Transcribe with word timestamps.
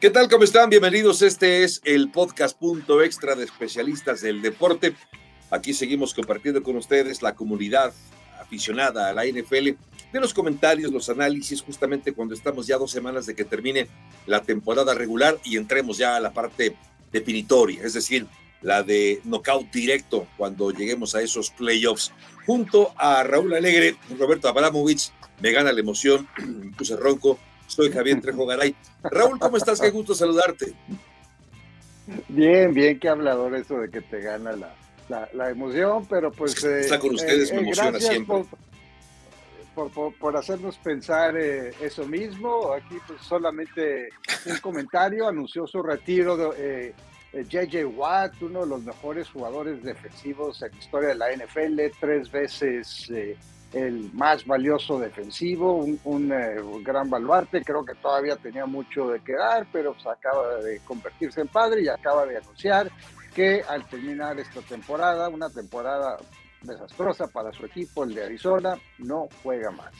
¿Qué 0.00 0.10
tal? 0.10 0.28
¿Cómo 0.28 0.44
están? 0.44 0.70
Bienvenidos. 0.70 1.22
Este 1.22 1.64
es 1.64 1.80
el 1.84 2.08
podcast 2.12 2.56
punto 2.56 3.02
extra 3.02 3.34
de 3.34 3.44
especialistas 3.44 4.20
del 4.20 4.40
deporte. 4.42 4.94
Aquí 5.50 5.74
seguimos 5.74 6.14
compartiendo 6.14 6.62
con 6.62 6.76
ustedes 6.76 7.20
la 7.20 7.34
comunidad 7.34 7.92
aficionada 8.40 9.08
a 9.08 9.12
la 9.12 9.24
NFL 9.26 9.70
de 10.12 10.20
los 10.20 10.32
comentarios, 10.32 10.92
los 10.92 11.08
análisis, 11.08 11.62
justamente 11.62 12.12
cuando 12.12 12.36
estamos 12.36 12.68
ya 12.68 12.78
dos 12.78 12.92
semanas 12.92 13.26
de 13.26 13.34
que 13.34 13.44
termine 13.44 13.88
la 14.26 14.40
temporada 14.40 14.94
regular 14.94 15.36
y 15.42 15.56
entremos 15.56 15.98
ya 15.98 16.14
a 16.14 16.20
la 16.20 16.32
parte 16.32 16.76
definitoria, 17.10 17.82
es 17.82 17.94
decir, 17.94 18.28
la 18.62 18.84
de 18.84 19.20
knockout 19.24 19.68
directo 19.72 20.28
cuando 20.36 20.70
lleguemos 20.70 21.16
a 21.16 21.22
esos 21.22 21.50
playoffs. 21.50 22.12
Junto 22.46 22.92
a 22.96 23.24
Raúl 23.24 23.52
Alegre, 23.52 23.96
Roberto 24.16 24.46
Abramovich, 24.46 25.10
me 25.40 25.50
gana 25.50 25.72
la 25.72 25.80
emoción, 25.80 26.28
puse 26.78 26.94
ronco, 26.94 27.40
soy 27.68 27.92
Javier 27.92 28.20
Trejo 28.20 28.46
Garay. 28.46 28.74
Raúl, 29.04 29.38
¿cómo 29.38 29.56
estás? 29.56 29.80
Qué 29.80 29.90
gusto 29.90 30.14
saludarte. 30.14 30.74
Bien, 32.28 32.72
bien, 32.72 32.98
qué 32.98 33.08
hablador 33.08 33.54
eso 33.54 33.78
de 33.78 33.90
que 33.90 34.00
te 34.00 34.20
gana 34.20 34.52
la, 35.08 35.28
la, 35.32 35.50
emoción, 35.50 36.06
pero 36.06 36.32
pues... 36.32 36.64
Está 36.64 36.98
con 36.98 37.10
eh, 37.10 37.14
ustedes, 37.14 37.52
me 37.52 37.58
eh, 37.58 37.62
emociona 37.62 38.00
siempre. 38.00 38.44
Por, 39.74 39.90
por, 39.92 40.14
por, 40.14 40.36
hacernos 40.36 40.76
pensar 40.78 41.36
eh, 41.36 41.72
eso 41.80 42.06
mismo. 42.06 42.72
Aquí 42.72 42.96
pues 43.06 43.20
solamente 43.20 44.08
un 44.46 44.56
comentario, 44.58 45.28
anunció 45.28 45.66
su 45.66 45.82
retiro 45.82 46.36
de 46.36 46.94
JJ 47.32 47.84
Watt, 47.84 48.40
uno 48.40 48.62
de 48.62 48.66
los 48.66 48.82
mejores 48.82 49.28
jugadores 49.28 49.82
defensivos 49.82 50.62
en 50.62 50.72
la 50.72 50.78
historia 50.78 51.08
de 51.10 51.14
la 51.14 51.32
NFL, 51.32 51.80
tres 52.00 52.30
veces 52.30 53.10
el 53.72 54.10
más 54.12 54.46
valioso 54.46 54.98
defensivo, 54.98 55.74
un, 56.04 56.32
eh, 56.32 56.56
gran 56.82 57.10
baluarte, 57.10 57.62
creo 57.62 57.84
que 57.84 57.94
todavía 57.94 58.36
tenía 58.36 58.66
mucho 58.66 59.08
de 59.08 59.20
quedar, 59.20 59.66
pero 59.72 59.92
pues, 59.92 60.06
acaba 60.06 60.56
de 60.56 60.80
convertirse 60.80 61.42
en 61.42 61.48
padre 61.48 61.82
y 61.82 61.88
acaba 61.88 62.24
de 62.24 62.38
anunciar 62.38 62.90
que 63.34 63.62
al 63.68 63.86
terminar 63.86 64.38
esta 64.38 64.60
temporada, 64.62 65.28
una 65.28 65.50
temporada 65.50 66.16
desastrosa 66.62 67.28
para 67.28 67.52
su 67.52 67.66
equipo, 67.66 68.04
el 68.04 68.14
de 68.14 68.24
Arizona, 68.24 68.76
no 68.98 69.28
juega 69.42 69.70
más. 69.70 69.92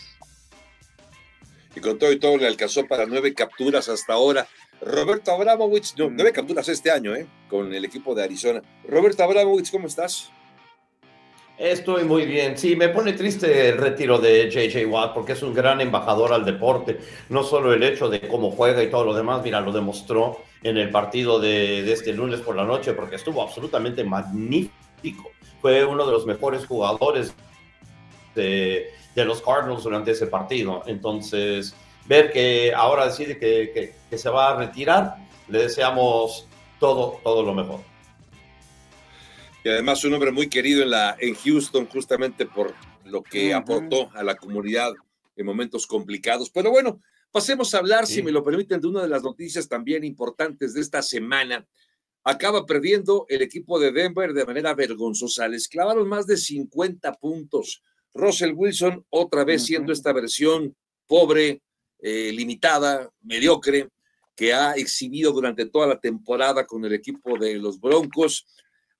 Y 1.76 1.80
con 1.80 1.98
todo 1.98 2.10
y 2.10 2.18
todo 2.18 2.36
le 2.38 2.46
alcanzó 2.46 2.86
para 2.86 3.06
nueve 3.06 3.34
capturas 3.34 3.88
hasta 3.88 4.14
ahora. 4.14 4.48
Roberto 4.80 5.30
Abramovich, 5.32 5.94
no, 5.96 6.08
nueve 6.10 6.32
capturas 6.32 6.68
este 6.68 6.90
año, 6.90 7.14
¿eh? 7.14 7.28
Con 7.48 7.72
el 7.72 7.84
equipo 7.84 8.14
de 8.14 8.24
Arizona. 8.24 8.62
Roberto 8.88 9.22
Abramovich, 9.22 9.70
¿cómo 9.70 9.86
estás? 9.86 10.32
Estoy 11.58 12.04
muy 12.04 12.24
bien. 12.24 12.56
Sí, 12.56 12.76
me 12.76 12.88
pone 12.88 13.14
triste 13.14 13.70
el 13.70 13.78
retiro 13.78 14.20
de 14.20 14.48
JJ 14.48 14.86
Watt 14.86 15.12
porque 15.12 15.32
es 15.32 15.42
un 15.42 15.52
gran 15.52 15.80
embajador 15.80 16.32
al 16.32 16.44
deporte. 16.44 17.00
No 17.30 17.42
solo 17.42 17.72
el 17.72 17.82
hecho 17.82 18.08
de 18.08 18.20
cómo 18.20 18.52
juega 18.52 18.80
y 18.80 18.90
todo 18.90 19.04
lo 19.04 19.12
demás, 19.12 19.42
mira, 19.42 19.60
lo 19.60 19.72
demostró 19.72 20.40
en 20.62 20.76
el 20.76 20.90
partido 20.90 21.40
de, 21.40 21.92
este 21.92 22.12
lunes 22.12 22.40
por 22.40 22.54
la 22.54 22.64
noche 22.64 22.92
porque 22.92 23.16
estuvo 23.16 23.42
absolutamente 23.42 24.04
magnífico. 24.04 25.32
Fue 25.60 25.84
uno 25.84 26.06
de 26.06 26.12
los 26.12 26.26
mejores 26.26 26.64
jugadores 26.64 27.34
de, 28.36 28.92
los 29.16 29.42
Cardinals 29.42 29.82
durante 29.82 30.12
ese 30.12 30.28
partido. 30.28 30.84
Entonces, 30.86 31.74
ver 32.06 32.30
que 32.30 32.72
ahora 32.72 33.06
decide 33.06 33.36
que, 33.36 33.96
que 34.08 34.18
se 34.18 34.30
va 34.30 34.52
a 34.52 34.56
retirar, 34.56 35.16
le 35.48 35.62
deseamos 35.62 36.46
todo, 36.78 37.18
todo 37.24 37.42
lo 37.42 37.52
mejor 37.52 37.87
y 39.64 39.68
además 39.68 40.04
un 40.04 40.14
hombre 40.14 40.30
muy 40.30 40.48
querido 40.48 40.82
en, 40.82 40.90
la, 40.90 41.16
en 41.18 41.34
Houston 41.34 41.86
justamente 41.86 42.46
por 42.46 42.74
lo 43.04 43.22
que 43.22 43.54
aportó 43.54 44.10
a 44.14 44.22
la 44.22 44.36
comunidad 44.36 44.92
en 45.36 45.46
momentos 45.46 45.86
complicados. 45.86 46.50
Pero 46.50 46.70
bueno, 46.70 47.00
pasemos 47.30 47.74
a 47.74 47.78
hablar, 47.78 48.06
si 48.06 48.22
me 48.22 48.32
lo 48.32 48.44
permiten, 48.44 48.80
de 48.80 48.88
una 48.88 49.02
de 49.02 49.08
las 49.08 49.22
noticias 49.22 49.68
también 49.68 50.04
importantes 50.04 50.74
de 50.74 50.80
esta 50.80 51.02
semana. 51.02 51.66
Acaba 52.24 52.66
perdiendo 52.66 53.24
el 53.28 53.42
equipo 53.42 53.78
de 53.78 53.92
Denver 53.92 54.32
de 54.32 54.44
manera 54.44 54.74
vergonzosa. 54.74 55.48
Les 55.48 55.68
clavaron 55.68 56.08
más 56.08 56.26
de 56.26 56.36
50 56.36 57.14
puntos. 57.14 57.82
Russell 58.12 58.52
Wilson, 58.54 59.04
otra 59.10 59.44
vez 59.44 59.64
siendo 59.64 59.92
esta 59.92 60.12
versión 60.12 60.76
pobre, 61.06 61.62
eh, 62.00 62.32
limitada, 62.32 63.10
mediocre, 63.22 63.88
que 64.36 64.52
ha 64.52 64.72
exhibido 64.74 65.32
durante 65.32 65.66
toda 65.66 65.86
la 65.86 65.98
temporada 65.98 66.66
con 66.66 66.84
el 66.84 66.92
equipo 66.92 67.38
de 67.38 67.54
los 67.54 67.80
Broncos. 67.80 68.46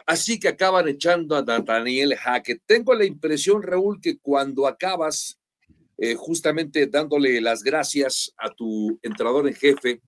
Así 0.09 0.41
que 0.41 0.49
acaban 0.49 0.89
echando 0.89 1.37
a 1.37 1.43
Nathaniel 1.43 2.17
Hackett. 2.17 2.63
Tengo 2.65 2.95
la 2.95 3.05
impresión, 3.05 3.63
Raúl, 3.63 4.01
que 4.01 4.19
cuando 4.19 4.67
acabas 4.67 5.39
eh, 5.99 6.15
justamente 6.15 6.87
dándole 6.87 7.43
las 7.43 7.63
gracias 7.63 8.33
a 8.39 8.49
tu 8.49 8.99
entrenador 9.03 9.47
en 9.47 9.55
jefe, 9.55 10.01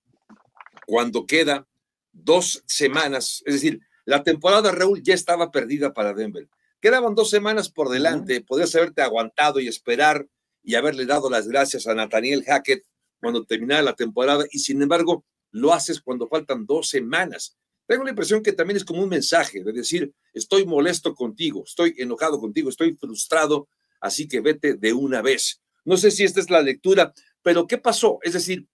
cuando 0.87 1.27
queda 1.27 1.67
dos 2.11 2.63
semanas, 2.65 3.43
es 3.45 3.53
decir, 3.53 3.79
la 4.05 4.23
temporada, 4.23 4.71
Raúl, 4.71 5.03
ya 5.03 5.13
estaba 5.13 5.51
perdida 5.51 5.93
para 5.93 6.15
Denver. 6.15 6.49
Quedaban 6.79 7.13
dos 7.13 7.29
semanas 7.29 7.69
por 7.69 7.89
delante, 7.89 8.41
podrías 8.41 8.73
haberte 8.73 9.03
aguantado 9.03 9.59
y 9.59 9.67
esperar 9.67 10.25
y 10.63 10.73
haberle 10.73 11.05
dado 11.05 11.29
las 11.29 11.47
gracias 11.47 11.85
a 11.85 11.93
Nathaniel 11.93 12.43
Hackett 12.43 12.83
cuando 13.19 13.45
terminara 13.45 13.83
la 13.83 13.93
temporada, 13.93 14.45
y 14.49 14.57
sin 14.57 14.81
embargo, 14.81 15.25
lo 15.51 15.73
haces 15.73 16.01
cuando 16.01 16.27
faltan 16.27 16.65
dos 16.65 16.89
semanas. 16.89 17.55
Tengo 17.91 18.05
la 18.05 18.11
impresión 18.11 18.41
que 18.41 18.53
también 18.53 18.77
es 18.77 18.85
como 18.85 19.03
un 19.03 19.09
mensaje 19.09 19.61
de 19.65 19.73
decir, 19.73 20.13
estoy 20.31 20.65
molesto 20.65 21.13
contigo, 21.13 21.63
estoy 21.65 21.93
enojado 21.97 22.39
contigo, 22.39 22.69
estoy 22.69 22.95
frustrado, 22.95 23.67
así 23.99 24.29
que 24.29 24.39
vete 24.39 24.75
de 24.75 24.93
una 24.93 25.21
vez. 25.21 25.61
No 25.83 25.97
sé 25.97 26.09
si 26.09 26.23
esta 26.23 26.39
es 26.39 26.49
la 26.49 26.61
lectura, 26.61 27.13
pero 27.41 27.67
¿qué 27.67 27.77
pasó? 27.77 28.19
Es 28.21 28.31
decir, 28.31 28.65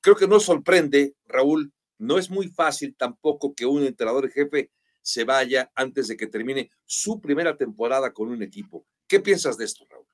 creo 0.00 0.16
que 0.16 0.26
no 0.26 0.40
sorprende, 0.40 1.16
Raúl, 1.26 1.70
no 1.98 2.16
es 2.16 2.30
muy 2.30 2.48
fácil 2.48 2.96
tampoco 2.96 3.54
que 3.54 3.66
un 3.66 3.84
entrenador 3.84 4.30
jefe 4.30 4.70
se 5.02 5.24
vaya 5.24 5.70
antes 5.74 6.08
de 6.08 6.16
que 6.16 6.26
termine 6.26 6.70
su 6.86 7.20
primera 7.20 7.58
temporada 7.58 8.10
con 8.14 8.30
un 8.30 8.42
equipo. 8.42 8.86
¿Qué 9.06 9.20
piensas 9.20 9.58
de 9.58 9.66
esto, 9.66 9.84
Raúl? 9.90 10.06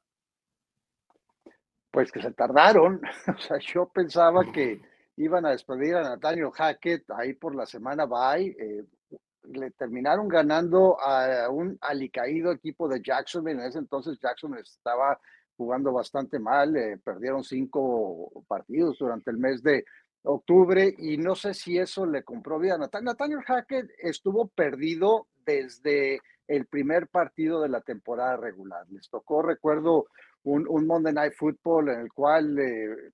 Pues 1.92 2.10
que 2.10 2.20
se 2.20 2.32
tardaron. 2.32 3.00
O 3.38 3.40
sea, 3.40 3.60
yo 3.60 3.88
pensaba 3.94 4.50
que 4.50 4.82
iban 5.16 5.46
a 5.46 5.50
despedir 5.50 5.96
a 5.96 6.02
Nathaniel 6.02 6.50
Hackett 6.52 7.10
ahí 7.10 7.34
por 7.34 7.54
la 7.54 7.66
semana 7.66 8.06
bye. 8.06 8.56
Eh, 8.58 8.84
le 9.52 9.70
terminaron 9.72 10.28
ganando 10.28 11.00
a 11.00 11.48
un 11.50 11.78
alicaído 11.80 12.52
equipo 12.52 12.88
de 12.88 13.00
Jackson. 13.00 13.48
En 13.48 13.60
ese 13.60 13.78
entonces 13.78 14.18
Jackson 14.20 14.56
estaba 14.58 15.18
jugando 15.56 15.92
bastante 15.92 16.38
mal, 16.38 16.76
eh, 16.76 16.98
perdieron 17.02 17.42
cinco 17.42 18.44
partidos 18.46 18.98
durante 18.98 19.30
el 19.30 19.38
mes 19.38 19.62
de 19.62 19.84
octubre 20.22 20.94
y 20.98 21.16
no 21.16 21.34
sé 21.34 21.54
si 21.54 21.78
eso 21.78 22.04
le 22.04 22.24
compró 22.24 22.58
vida 22.58 22.74
a 22.74 23.00
Nathaniel. 23.00 23.42
Hackett 23.46 23.88
estuvo 23.98 24.48
perdido 24.48 25.28
desde 25.46 26.20
el 26.48 26.66
primer 26.66 27.08
partido 27.08 27.62
de 27.62 27.68
la 27.68 27.80
temporada 27.80 28.36
regular. 28.36 28.84
Les 28.90 29.08
tocó, 29.08 29.42
recuerdo, 29.42 30.06
un, 30.44 30.66
un 30.68 30.86
Monday 30.86 31.12
Night 31.12 31.34
Football 31.34 31.88
en 31.88 32.00
el 32.00 32.12
cual 32.12 32.58
eh, 32.58 33.12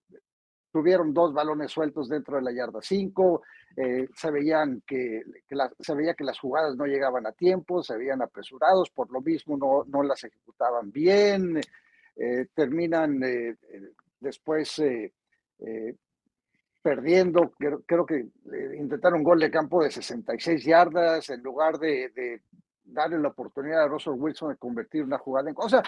tuvieron 0.72 1.12
dos 1.12 1.32
balones 1.34 1.70
sueltos 1.70 2.08
dentro 2.08 2.36
de 2.36 2.42
la 2.42 2.52
yarda 2.52 2.80
5, 2.80 3.42
eh, 3.76 4.08
se, 4.14 4.30
veían 4.30 4.82
que, 4.86 5.22
se 5.78 5.94
veía 5.94 6.14
que 6.14 6.24
las 6.24 6.38
jugadas 6.38 6.76
no 6.76 6.86
llegaban 6.86 7.26
a 7.26 7.32
tiempo, 7.32 7.82
se 7.82 7.96
veían 7.96 8.22
apresurados, 8.22 8.90
por 8.90 9.10
lo 9.12 9.20
mismo 9.20 9.56
no, 9.56 9.84
no 9.86 10.02
las 10.02 10.24
ejecutaban 10.24 10.90
bien, 10.90 11.60
eh, 12.16 12.46
terminan 12.54 13.22
eh, 13.22 13.56
después 14.18 14.82
perdiendo, 16.82 17.52
creo, 17.86 18.04
que 18.04 18.26
intentaron 18.76 19.20
un 19.20 19.24
gol 19.24 19.38
de 19.38 19.50
campo 19.52 19.84
de 19.84 19.90
66 19.92 20.64
yardas 20.64 21.30
en 21.30 21.40
lugar 21.40 21.78
de, 21.78 22.08
de 22.08 22.42
darle 22.84 23.18
la 23.18 23.28
oportunidad 23.28 23.84
a 23.84 23.88
Russell 23.88 24.14
Wilson 24.16 24.50
de 24.50 24.56
convertir 24.56 25.04
una 25.04 25.18
jugada 25.18 25.50
en... 25.50 25.56
O 25.56 25.68
sea, 25.68 25.82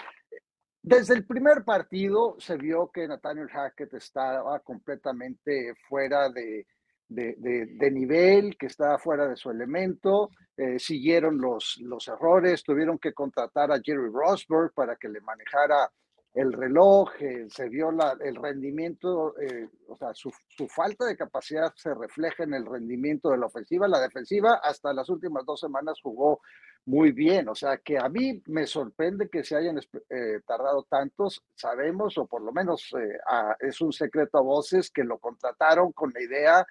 desde 0.85 1.15
el 1.15 1.25
primer 1.25 1.63
partido 1.63 2.35
se 2.37 2.57
vio 2.57 2.91
que 2.91 3.07
Nathaniel 3.07 3.49
Hackett 3.49 3.95
estaba 3.95 4.59
completamente 4.59 5.73
fuera 5.89 6.29
de, 6.29 6.67
de, 7.07 7.91
nivel, 7.91 8.55
que 8.55 8.67
estaba 8.67 8.99
fuera 8.99 9.27
de 9.27 9.35
su 9.35 9.49
elemento. 9.49 10.29
Eh, 10.55 10.77
siguieron 10.77 11.39
los, 11.39 11.77
los 11.81 12.07
errores, 12.07 12.63
tuvieron 12.63 12.99
que 12.99 13.13
contratar 13.13 13.71
a 13.71 13.81
Jerry 13.83 14.11
Rosberg 14.13 14.73
para 14.75 14.95
que 14.95 15.09
le 15.09 15.21
manejara 15.21 15.91
el 16.35 16.51
reloj, 16.51 17.09
eh, 17.19 17.47
se 17.49 17.69
vio 17.69 17.91
la, 17.91 18.17
el 18.19 18.35
rendimiento, 18.35 19.33
eh, 19.39 19.69
o 19.87 19.95
sea, 19.95 20.13
su, 20.13 20.31
su, 20.49 20.67
falta 20.67 21.05
de 21.05 21.15
capacidad 21.15 21.73
se 21.75 21.93
refleja 21.93 22.43
en 22.43 22.53
el 22.53 22.65
rendimiento 22.65 23.29
de 23.29 23.37
la 23.37 23.45
ofensiva. 23.45 23.87
La 23.87 24.01
defensiva 24.01 24.59
hasta 24.61 24.93
las 24.93 25.09
últimas 25.09 25.45
dos 25.45 25.61
semanas 25.61 25.99
jugó 26.03 26.41
muy 26.85 27.11
bien. 27.11 27.49
O 27.49 27.55
sea, 27.55 27.77
que 27.77 27.97
a 27.97 28.09
mí 28.09 28.41
me 28.47 28.67
sorprende 28.67 29.29
que 29.29 29.43
se 29.43 29.55
hayan 29.55 29.79
eh, 30.09 30.41
tardado 30.45 30.83
tantos. 30.83 31.43
Sabemos, 31.55 32.17
o 32.17 32.27
por 32.27 32.41
lo 32.41 32.51
menos 32.51 32.93
eh, 32.99 33.17
es 33.59 33.81
un 33.81 33.91
secreto 33.91 34.37
a 34.37 34.41
voces, 34.41 34.91
que 34.91 35.03
lo 35.03 35.17
contrataron 35.17 35.91
con 35.91 36.11
la 36.13 36.21
idea 36.21 36.67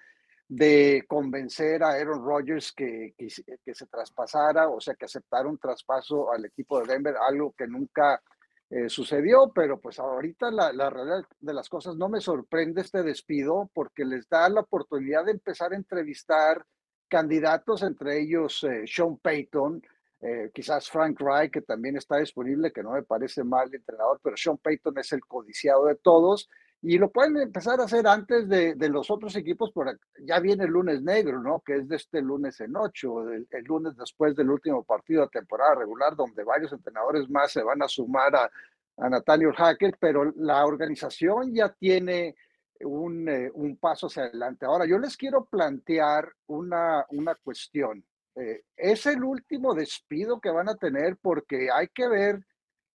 de 0.47 1.03
convencer 1.07 1.83
a 1.83 1.93
Aaron 1.93 2.23
Rodgers 2.23 2.71
que, 2.71 3.15
que, 3.17 3.73
se 3.73 3.85
traspasara, 3.87 4.69
o 4.69 4.79
sea, 4.79 4.93
que 4.93 5.05
aceptara 5.05 5.49
un 5.49 5.57
traspaso 5.57 6.31
al 6.31 6.45
equipo 6.45 6.79
de 6.79 6.93
Denver, 6.93 7.15
algo 7.17 7.53
que 7.57 7.65
nunca 7.65 8.21
eh, 8.69 8.89
sucedió, 8.89 9.51
pero 9.53 9.79
pues 9.79 9.99
ahorita 9.99 10.49
la, 10.49 10.73
la, 10.73 10.89
realidad 10.89 11.23
de 11.39 11.53
las 11.53 11.69
cosas 11.69 11.95
no 11.95 12.09
me 12.09 12.19
sorprende 12.19 12.81
este 12.81 13.03
despido 13.03 13.69
porque 13.73 14.03
les 14.05 14.27
da 14.27 14.49
la 14.49 14.61
oportunidad 14.61 15.25
de 15.25 15.31
empezar 15.31 15.71
a 15.71 15.75
entrevistar 15.75 16.65
candidatos, 17.07 17.83
entre 17.83 18.19
ellos 18.19 18.63
eh, 18.63 18.83
Sean 18.87 19.17
Payton, 19.17 19.83
eh, 20.21 20.49
quizás 20.53 20.89
Frank 20.89 21.21
Wright, 21.21 21.51
que 21.51 21.61
también 21.61 21.97
está 21.97 22.17
disponible, 22.17 22.71
que 22.71 22.81
no 22.81 22.91
me 22.91 23.03
parece 23.03 23.43
mal 23.43 23.73
entrenador, 23.73 24.19
pero 24.23 24.35
Sean 24.35 24.57
Payton 24.57 24.97
es 24.97 25.11
el 25.13 25.21
codiciado 25.25 25.85
de 25.85 25.95
todos 25.95 26.49
y 26.87 26.99
lo 26.99 27.09
pueden 27.09 27.37
empezar 27.37 27.79
a 27.79 27.85
hacer 27.85 28.05
antes 28.05 28.47
de, 28.47 28.75
los 28.89 29.09
otros 29.09 29.35
equipos, 29.35 29.71
por 29.71 29.99
ya 30.21 30.39
viene 30.39 30.65
el 30.65 30.69
lunes 30.69 31.01
negro, 31.01 31.41
¿no? 31.41 31.61
Que 31.61 31.77
es 31.77 31.87
de 31.87 31.95
este 31.95 32.21
lunes 32.21 32.61
en 32.61 32.75
ocho, 32.77 33.27
el, 33.27 33.47
lunes 33.63 33.97
después 33.97 34.35
del 34.35 34.51
último 34.51 34.83
partido 34.83 35.23
de 35.23 35.29
temporada 35.29 35.73
regular, 35.73 36.15
donde 36.15 36.43
varios 36.43 36.71
entrenadores 36.73 37.27
más 37.27 37.51
se 37.51 37.63
van 37.63 37.81
a 37.81 37.87
sumar 37.87 38.35
a, 38.35 38.51
a 38.97 39.09
Nathaniel 39.09 39.53
Hackett, 39.53 39.97
pero 39.99 40.31
la 40.35 40.63
organización 40.63 41.55
ya 41.55 41.69
tiene 41.69 42.35
un, 42.81 43.29
eh, 43.29 43.49
un, 43.51 43.77
paso 43.77 44.05
hacia 44.05 44.25
adelante. 44.25 44.67
Ahora, 44.67 44.85
yo 44.85 44.99
les 44.99 45.17
quiero 45.17 45.45
plantear 45.45 46.31
una, 46.45 47.03
una 47.09 47.33
cuestión. 47.33 48.05
Eh, 48.35 48.61
es 48.77 49.07
el 49.07 49.23
último 49.23 49.73
despido 49.73 50.39
que 50.39 50.51
van 50.51 50.69
a 50.69 50.75
tener 50.75 51.17
porque 51.19 51.69
hay 51.73 51.87
que 51.87 52.07
ver 52.07 52.45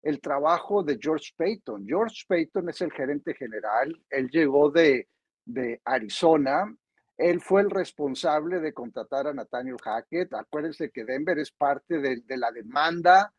el 0.01 0.21
trabajo 0.21 0.83
de 0.83 0.97
George 0.99 1.31
Payton. 1.35 1.85
George 1.85 2.23
Payton 2.27 2.69
es 2.69 2.81
el 2.81 2.91
gerente 2.91 3.33
general, 3.33 3.93
él 4.09 4.29
llegó 4.29 4.69
de, 4.71 5.07
de 5.45 5.81
Arizona, 5.85 6.73
él 7.17 7.41
fue 7.41 7.61
el 7.61 7.69
responsable 7.69 8.59
de 8.59 8.73
contratar 8.73 9.27
a 9.27 9.33
Nathaniel 9.33 9.75
Hackett. 9.83 10.33
Acuérdense 10.33 10.89
que 10.89 11.03
Denver 11.03 11.37
es 11.37 11.51
parte 11.51 11.99
de, 11.99 12.21
de 12.21 12.37
la 12.37 12.49
demanda 12.49 13.33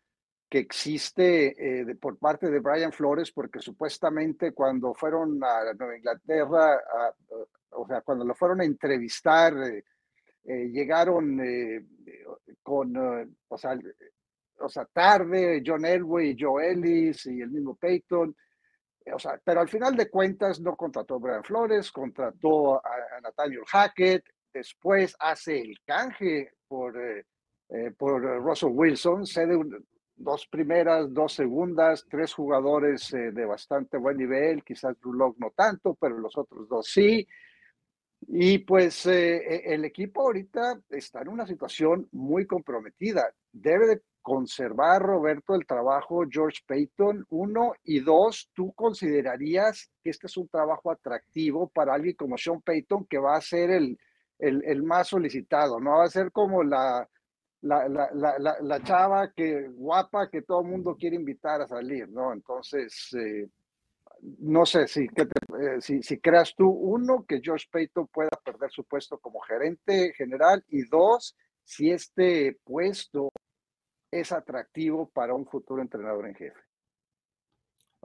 que 0.51 0.59
existe 0.59 1.55
eh, 1.57 1.85
de, 1.85 1.95
por 1.95 2.19
parte 2.19 2.51
de 2.51 2.59
Brian 2.59 2.93
Flores, 2.93 3.31
porque 3.31 3.61
supuestamente 3.61 4.53
cuando 4.53 4.93
fueron 4.93 5.43
a 5.43 5.73
Nueva 5.73 5.97
Inglaterra, 5.97 6.75
a, 6.75 7.07
a, 7.07 7.15
o 7.71 7.87
sea, 7.87 8.03
cuando 8.03 8.25
lo 8.25 8.35
fueron 8.35 8.61
a 8.61 8.65
entrevistar, 8.65 9.57
eh, 9.63 9.85
eh, 10.45 10.69
llegaron 10.71 11.39
con, 12.63 12.97
o 13.49 13.59
sea, 13.59 13.79
o 14.61 14.69
sea, 14.69 14.85
tarde, 14.87 15.63
John 15.65 15.85
Elway, 15.85 16.37
Joe 16.39 16.73
Ellis 16.73 17.27
y 17.27 17.41
el 17.41 17.51
mismo 17.51 17.75
Peyton. 17.77 18.35
O 19.13 19.19
sea, 19.19 19.41
pero 19.43 19.61
al 19.61 19.69
final 19.69 19.97
de 19.97 20.09
cuentas 20.09 20.61
no 20.61 20.77
contrató 20.77 21.15
a 21.15 21.19
Brian 21.19 21.45
Flores, 21.45 21.91
contrató 21.91 22.77
a, 22.77 22.91
a 23.17 23.21
Nathaniel 23.23 23.65
Hackett, 23.67 24.25
después 24.53 25.17
hace 25.19 25.61
el 25.61 25.77
canje 25.85 26.53
por, 26.69 26.97
eh, 26.97 27.25
eh, 27.71 27.91
por 27.97 28.23
Russell 28.23 28.73
Wilson, 28.73 29.27
cede 29.27 29.57
un, 29.57 29.85
dos 30.21 30.47
primeras, 30.47 31.13
dos 31.13 31.33
segundas, 31.33 32.07
tres 32.09 32.35
jugadores 32.35 33.13
eh, 33.15 33.33
de 33.33 33.45
bastante 33.47 33.97
buen 33.97 34.19
nivel, 34.19 34.63
quizás 34.63 34.99
Drew 35.01 35.35
no 35.39 35.51
tanto, 35.57 35.95
pero 35.95 36.19
los 36.19 36.37
otros 36.37 36.69
dos 36.69 36.87
sí. 36.87 37.27
Y 38.23 38.59
pues 38.59 39.07
eh, 39.07 39.73
el 39.73 39.85
equipo 39.85 40.23
ahorita 40.23 40.81
está 40.91 41.23
en 41.23 41.29
una 41.29 41.47
situación 41.47 42.09
muy 42.13 42.47
comprometida. 42.47 43.33
Debe 43.53 43.87
de 43.87 44.03
conservar, 44.23 45.03
Roberto, 45.03 45.55
el 45.55 45.67
trabajo 45.67 46.25
George 46.31 46.61
Payton, 46.67 47.27
uno, 47.31 47.73
y 47.85 48.01
dos, 48.01 48.51
¿tú 48.55 48.73
considerarías 48.75 49.91
que 50.03 50.11
este 50.11 50.27
es 50.27 50.37
un 50.37 50.49
trabajo 50.49 50.91
atractivo 50.91 51.69
para 51.69 51.95
alguien 51.95 52.15
como 52.17 52.37
Sean 52.37 52.61
Payton, 52.61 53.07
que 53.07 53.19
va 53.19 53.37
a 53.37 53.41
ser 53.41 53.71
el, 53.71 53.99
el, 54.39 54.63
el 54.65 54.83
más 54.83 55.09
solicitado, 55.09 55.81
¿no? 55.81 55.99
Va 55.99 56.05
a 56.05 56.11
ser 56.11 56.31
como 56.33 56.63
la, 56.63 57.09
la, 57.63 57.89
la, 57.89 58.09
la, 58.15 58.57
la, 58.61 58.83
chava 58.83 59.33
que 59.33 59.69
guapa 59.69 60.29
que 60.31 60.43
todo 60.43 60.63
el 60.63 60.69
mundo 60.69 60.97
quiere 60.99 61.17
invitar 61.17 61.61
a 61.63 61.69
salir, 61.69 62.09
¿no? 62.09 62.33
Entonces, 62.33 63.15
eh, 63.15 63.49
no 64.23 64.67
sé 64.67 64.83
eh, 64.83 65.81
si, 65.81 66.03
si, 66.03 66.19
creas 66.19 66.55
tú, 66.55 66.69
uno, 66.69 67.25
que 67.27 67.41
George 67.43 67.67
Payton 67.71 68.09
pueda 68.09 68.31
perder 68.45 68.71
su 68.71 68.85
puesto 68.85 69.19
como 69.19 69.41
gerente 69.41 70.13
general, 70.17 70.65
y 70.69 70.85
dos, 70.89 71.37
si 71.65 71.91
este 71.91 72.59
puesto 72.65 73.31
es 74.11 74.33
atractivo 74.33 75.09
para 75.11 75.35
un 75.35 75.47
futuro 75.47 75.81
entrenador 75.81 76.27
en 76.27 76.35
jefe? 76.35 76.61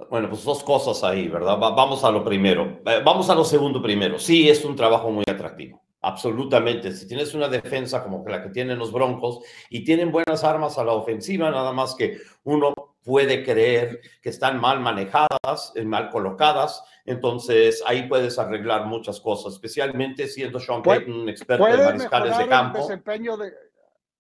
Bueno, 0.10 0.30
pues 0.30 0.44
dos 0.44 0.64
cosas 0.64 1.04
ahí, 1.04 1.28
¿verdad? 1.30 1.58
vamos 1.58 2.04
a 2.04 2.12
lo 2.12 2.24
primero. 2.24 2.82
Eh, 2.86 3.02
vamos 3.04 3.30
a 3.30 3.36
lo 3.36 3.46
segundo 3.46 3.82
primero. 3.82 4.20
Sí, 4.20 4.50
es 4.50 4.66
un 4.66 4.76
trabajo 4.76 5.10
muy 5.10 5.24
atractivo. 5.28 5.82
Absolutamente. 6.02 6.92
Si 6.92 7.08
tienes 7.08 7.34
una 7.34 7.48
defensa 7.48 8.04
como 8.04 8.24
la 8.28 8.44
que 8.44 8.50
tienen 8.50 8.78
los 8.78 8.92
Broncos 8.92 9.40
y 9.70 9.84
tienen 9.84 10.12
buenas 10.12 10.44
armas 10.44 10.78
a 10.78 10.84
la 10.84 10.92
ofensiva, 10.92 11.50
nada 11.50 11.72
más 11.72 11.96
que 11.96 12.20
uno 12.44 12.74
puede 13.06 13.44
creer 13.46 14.02
que 14.22 14.30
están 14.30 14.60
mal 14.60 14.82
manejadas, 14.82 15.72
eh, 15.76 15.86
mal 15.86 16.10
colocadas, 16.10 16.84
entonces 17.06 17.84
ahí 17.86 18.10
puedes 18.10 18.38
arreglar 18.40 18.88
muchas 18.88 19.22
cosas, 19.22 19.54
especialmente 19.54 20.28
siendo 20.28 20.60
Sean 20.60 20.82
Payton 20.82 21.14
un 21.14 21.30
experto 21.30 21.68
en 21.68 21.86
mariscales 21.86 22.38
de 22.38 22.48
campo. 22.48 22.80
desempeño 22.80 23.38
de, 23.38 23.54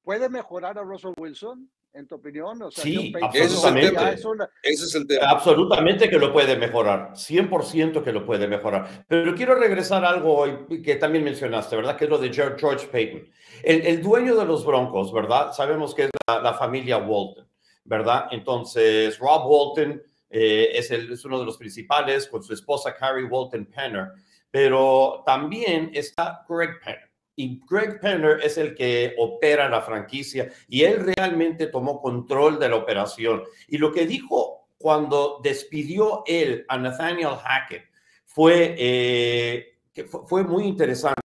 ¿Puede 0.03 0.29
mejorar 0.29 0.77
a 0.77 0.83
Russell 0.83 1.13
Wilson? 1.17 1.69
en 1.95 2.07
tu 2.07 2.15
opinión? 2.15 2.61
O 2.61 2.69
sea, 2.69 2.83
sí, 2.83 3.13
absolutamente. 3.21 4.13
Es 4.13 4.25
una... 4.25 4.49
Ese 4.61 4.83
es 4.83 4.95
el 4.95 5.07
tema. 5.07 5.29
Absolutamente 5.29 6.09
que 6.09 6.19
lo 6.19 6.31
puede 6.31 6.57
mejorar, 6.57 7.13
100% 7.13 8.03
que 8.03 8.11
lo 8.11 8.25
puede 8.25 8.47
mejorar. 8.47 9.05
Pero 9.07 9.33
quiero 9.33 9.55
regresar 9.55 10.03
a 10.03 10.09
algo 10.09 10.45
que 10.67 10.95
también 10.95 11.23
mencionaste, 11.23 11.75
¿verdad? 11.75 11.95
Que 11.95 12.03
es 12.03 12.09
lo 12.09 12.17
de 12.17 12.33
George 12.33 12.87
Payton. 12.87 13.29
El, 13.63 13.81
el 13.87 14.01
dueño 14.03 14.35
de 14.35 14.45
los 14.45 14.65
Broncos, 14.65 15.13
¿verdad? 15.13 15.53
Sabemos 15.53 15.95
que 15.95 16.03
es 16.03 16.09
la, 16.27 16.41
la 16.41 16.53
familia 16.53 16.97
Walton, 16.97 17.47
¿verdad? 17.85 18.27
Entonces, 18.31 19.17
Rob 19.17 19.49
Walton 19.49 20.01
eh, 20.29 20.69
es, 20.73 20.91
el, 20.91 21.11
es 21.13 21.23
uno 21.23 21.39
de 21.39 21.45
los 21.45 21.57
principales 21.57 22.27
con 22.27 22.43
su 22.43 22.53
esposa 22.53 22.93
Carrie 22.93 23.25
Walton 23.25 23.65
Penner, 23.65 24.11
pero 24.51 25.23
también 25.25 25.91
está 25.93 26.45
Greg 26.47 26.79
Penner 26.83 27.15
y 27.35 27.61
Greg 27.69 27.99
Penner 27.99 28.39
es 28.41 28.57
el 28.57 28.73
que 28.75 29.13
opera 29.17 29.69
la 29.69 29.81
franquicia 29.81 30.49
y 30.67 30.83
él 30.83 31.13
realmente 31.15 31.67
tomó 31.67 32.01
control 32.01 32.59
de 32.59 32.69
la 32.69 32.77
operación. 32.77 33.43
Y 33.67 33.77
lo 33.77 33.91
que 33.91 34.05
dijo 34.05 34.69
cuando 34.77 35.39
despidió 35.43 36.23
él 36.25 36.65
a 36.67 36.77
Nathaniel 36.77 37.35
Hackett 37.43 37.85
fue, 38.23 38.75
eh, 38.77 39.79
que 39.93 40.05
fue, 40.05 40.43
muy 40.43 40.65
interesante, 40.65 41.21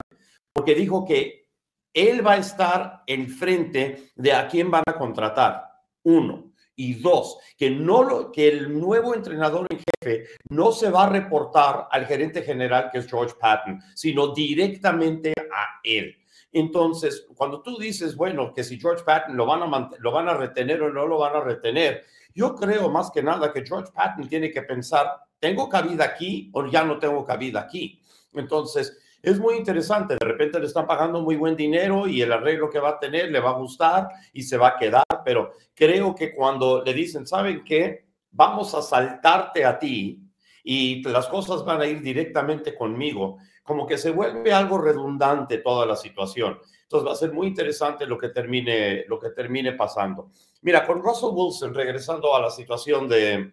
porque 0.52 0.74
dijo 0.74 1.04
que 1.04 1.48
él 1.92 2.26
va 2.26 2.32
a 2.32 2.38
estar 2.38 3.02
enfrente 3.06 4.10
de 4.14 4.32
a 4.32 4.46
quién 4.48 4.70
van 4.70 4.84
a 4.86 4.94
contratar. 4.94 5.64
Uno. 6.02 6.47
Y 6.80 6.94
dos, 6.94 7.38
que, 7.56 7.70
no 7.70 8.04
lo, 8.04 8.30
que 8.30 8.46
el 8.46 8.78
nuevo 8.78 9.12
entrenador 9.12 9.66
en 9.68 9.80
jefe 9.80 10.28
no 10.48 10.70
se 10.70 10.88
va 10.90 11.06
a 11.06 11.08
reportar 11.08 11.88
al 11.90 12.06
gerente 12.06 12.42
general, 12.42 12.88
que 12.92 12.98
es 12.98 13.08
George 13.08 13.34
Patton, 13.38 13.80
sino 13.96 14.32
directamente 14.32 15.32
a 15.52 15.80
él. 15.82 16.14
Entonces, 16.52 17.26
cuando 17.34 17.62
tú 17.62 17.78
dices, 17.78 18.14
bueno, 18.14 18.52
que 18.54 18.62
si 18.62 18.78
George 18.78 19.02
Patton 19.02 19.36
lo 19.36 19.44
van 19.44 19.62
a, 19.62 19.90
lo 19.98 20.12
van 20.12 20.28
a 20.28 20.34
retener 20.34 20.80
o 20.82 20.92
no 20.92 21.04
lo 21.04 21.18
van 21.18 21.34
a 21.34 21.40
retener, 21.40 22.04
yo 22.32 22.54
creo 22.54 22.88
más 22.90 23.10
que 23.10 23.24
nada 23.24 23.52
que 23.52 23.66
George 23.66 23.90
Patton 23.92 24.28
tiene 24.28 24.52
que 24.52 24.62
pensar, 24.62 25.08
¿tengo 25.40 25.68
cabida 25.68 26.04
aquí 26.04 26.48
o 26.52 26.64
ya 26.66 26.84
no 26.84 27.00
tengo 27.00 27.24
cabida 27.24 27.62
aquí? 27.62 28.00
Entonces, 28.34 28.96
es 29.22 29.38
muy 29.38 29.56
interesante. 29.56 30.16
De 30.18 30.26
repente 30.26 30.60
le 30.60 30.66
están 30.66 30.86
pagando 30.86 31.20
muy 31.20 31.36
buen 31.36 31.56
dinero 31.56 32.06
y 32.06 32.22
el 32.22 32.32
arreglo 32.32 32.70
que 32.70 32.78
va 32.78 32.90
a 32.90 32.98
tener 32.98 33.30
le 33.30 33.40
va 33.40 33.50
a 33.50 33.58
gustar 33.58 34.08
y 34.32 34.42
se 34.42 34.56
va 34.56 34.68
a 34.68 34.76
quedar, 34.76 35.04
pero 35.24 35.52
creo 35.74 36.14
que 36.14 36.34
cuando 36.34 36.82
le 36.84 36.94
dicen, 36.94 37.26
¿saben 37.26 37.64
qué? 37.64 38.06
Vamos 38.30 38.74
a 38.74 38.82
saltarte 38.82 39.64
a 39.64 39.78
ti 39.78 40.22
y 40.62 41.02
las 41.02 41.26
cosas 41.28 41.64
van 41.64 41.80
a 41.80 41.86
ir 41.86 42.02
directamente 42.02 42.74
conmigo, 42.74 43.38
como 43.62 43.86
que 43.86 43.98
se 43.98 44.10
vuelve 44.10 44.52
algo 44.52 44.78
redundante 44.78 45.58
toda 45.58 45.86
la 45.86 45.96
situación. 45.96 46.58
Entonces 46.82 47.08
va 47.08 47.12
a 47.12 47.16
ser 47.16 47.32
muy 47.32 47.48
interesante 47.48 48.06
lo 48.06 48.16
que 48.16 48.28
termine, 48.28 49.04
lo 49.08 49.18
que 49.18 49.30
termine 49.30 49.72
pasando. 49.72 50.30
Mira, 50.62 50.86
con 50.86 51.02
Russell 51.02 51.30
Wilson, 51.32 51.74
regresando 51.74 52.34
a 52.34 52.40
la 52.40 52.50
situación 52.50 53.08
de, 53.08 53.52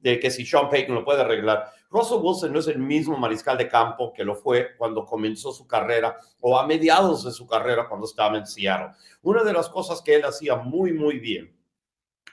de 0.00 0.20
que 0.20 0.30
si 0.30 0.44
Sean 0.44 0.68
Payton 0.68 0.94
lo 0.94 1.04
puede 1.04 1.22
arreglar. 1.22 1.72
Russell 1.90 2.18
Wilson 2.20 2.52
no 2.52 2.58
es 2.58 2.68
el 2.68 2.78
mismo 2.78 3.16
mariscal 3.16 3.56
de 3.56 3.68
campo 3.68 4.12
que 4.12 4.24
lo 4.24 4.34
fue 4.34 4.76
cuando 4.76 5.04
comenzó 5.04 5.52
su 5.52 5.66
carrera 5.66 6.16
o 6.40 6.58
a 6.58 6.66
mediados 6.66 7.24
de 7.24 7.32
su 7.32 7.46
carrera 7.46 7.88
cuando 7.88 8.06
estaba 8.06 8.36
en 8.36 8.46
Seattle. 8.46 8.94
Una 9.22 9.42
de 9.42 9.52
las 9.52 9.68
cosas 9.68 10.02
que 10.02 10.14
él 10.16 10.24
hacía 10.24 10.56
muy, 10.56 10.92
muy 10.92 11.18
bien 11.18 11.56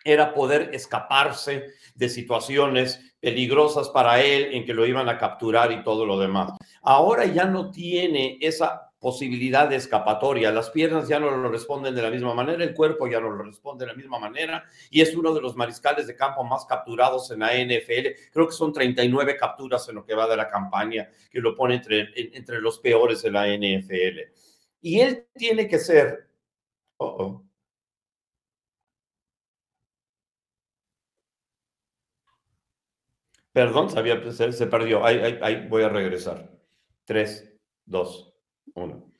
era 0.03 0.33
poder 0.33 0.69
escaparse 0.73 1.65
de 1.95 2.09
situaciones 2.09 3.15
peligrosas 3.19 3.89
para 3.89 4.21
él 4.21 4.53
en 4.53 4.65
que 4.65 4.73
lo 4.73 4.85
iban 4.85 5.09
a 5.09 5.17
capturar 5.17 5.71
y 5.71 5.83
todo 5.83 6.05
lo 6.05 6.19
demás. 6.19 6.51
Ahora 6.83 7.25
ya 7.25 7.45
no 7.45 7.71
tiene 7.71 8.37
esa 8.39 8.84
posibilidad 9.05 9.69
de 9.69 9.75
escapatoria. 9.75 10.51
Las 10.51 10.71
piernas 10.71 11.07
ya 11.07 11.19
no 11.19 11.29
lo 11.29 11.47
responden 11.51 11.93
de 11.93 12.01
la 12.01 12.09
misma 12.09 12.33
manera, 12.33 12.63
el 12.63 12.73
cuerpo 12.73 13.05
ya 13.05 13.19
no 13.19 13.29
lo 13.29 13.43
responde 13.43 13.85
de 13.85 13.91
la 13.91 13.95
misma 13.95 14.17
manera 14.17 14.65
y 14.89 14.99
es 14.99 15.15
uno 15.15 15.31
de 15.31 15.41
los 15.41 15.55
mariscales 15.55 16.07
de 16.07 16.15
campo 16.15 16.43
más 16.43 16.65
capturados 16.65 17.29
en 17.29 17.41
la 17.41 17.53
NFL. 17.53 18.31
Creo 18.33 18.47
que 18.47 18.53
son 18.53 18.73
39 18.73 19.37
capturas 19.37 19.87
en 19.89 19.93
lo 19.93 20.03
que 20.03 20.15
va 20.15 20.27
de 20.27 20.35
la 20.35 20.49
campaña, 20.49 21.07
que 21.29 21.39
lo 21.39 21.53
pone 21.53 21.75
entre, 21.75 22.13
entre 22.35 22.59
los 22.59 22.79
peores 22.79 23.21
de 23.21 23.29
la 23.29 23.45
NFL. 23.45 24.21
Y 24.81 24.99
él 25.01 25.27
tiene 25.35 25.67
que 25.67 25.77
ser... 25.77 26.27
Oh. 26.97 27.43
Perdón, 33.53 33.91
sabía, 33.91 34.19
se, 34.31 34.51
se 34.51 34.65
perdió. 34.65 35.05
Ahí, 35.05 35.37
ahí, 35.43 35.67
voy 35.69 35.83
a 35.83 35.89
regresar. 35.89 36.49
Tres, 37.05 37.55
dos, 37.85 38.34
uno. 38.73 39.15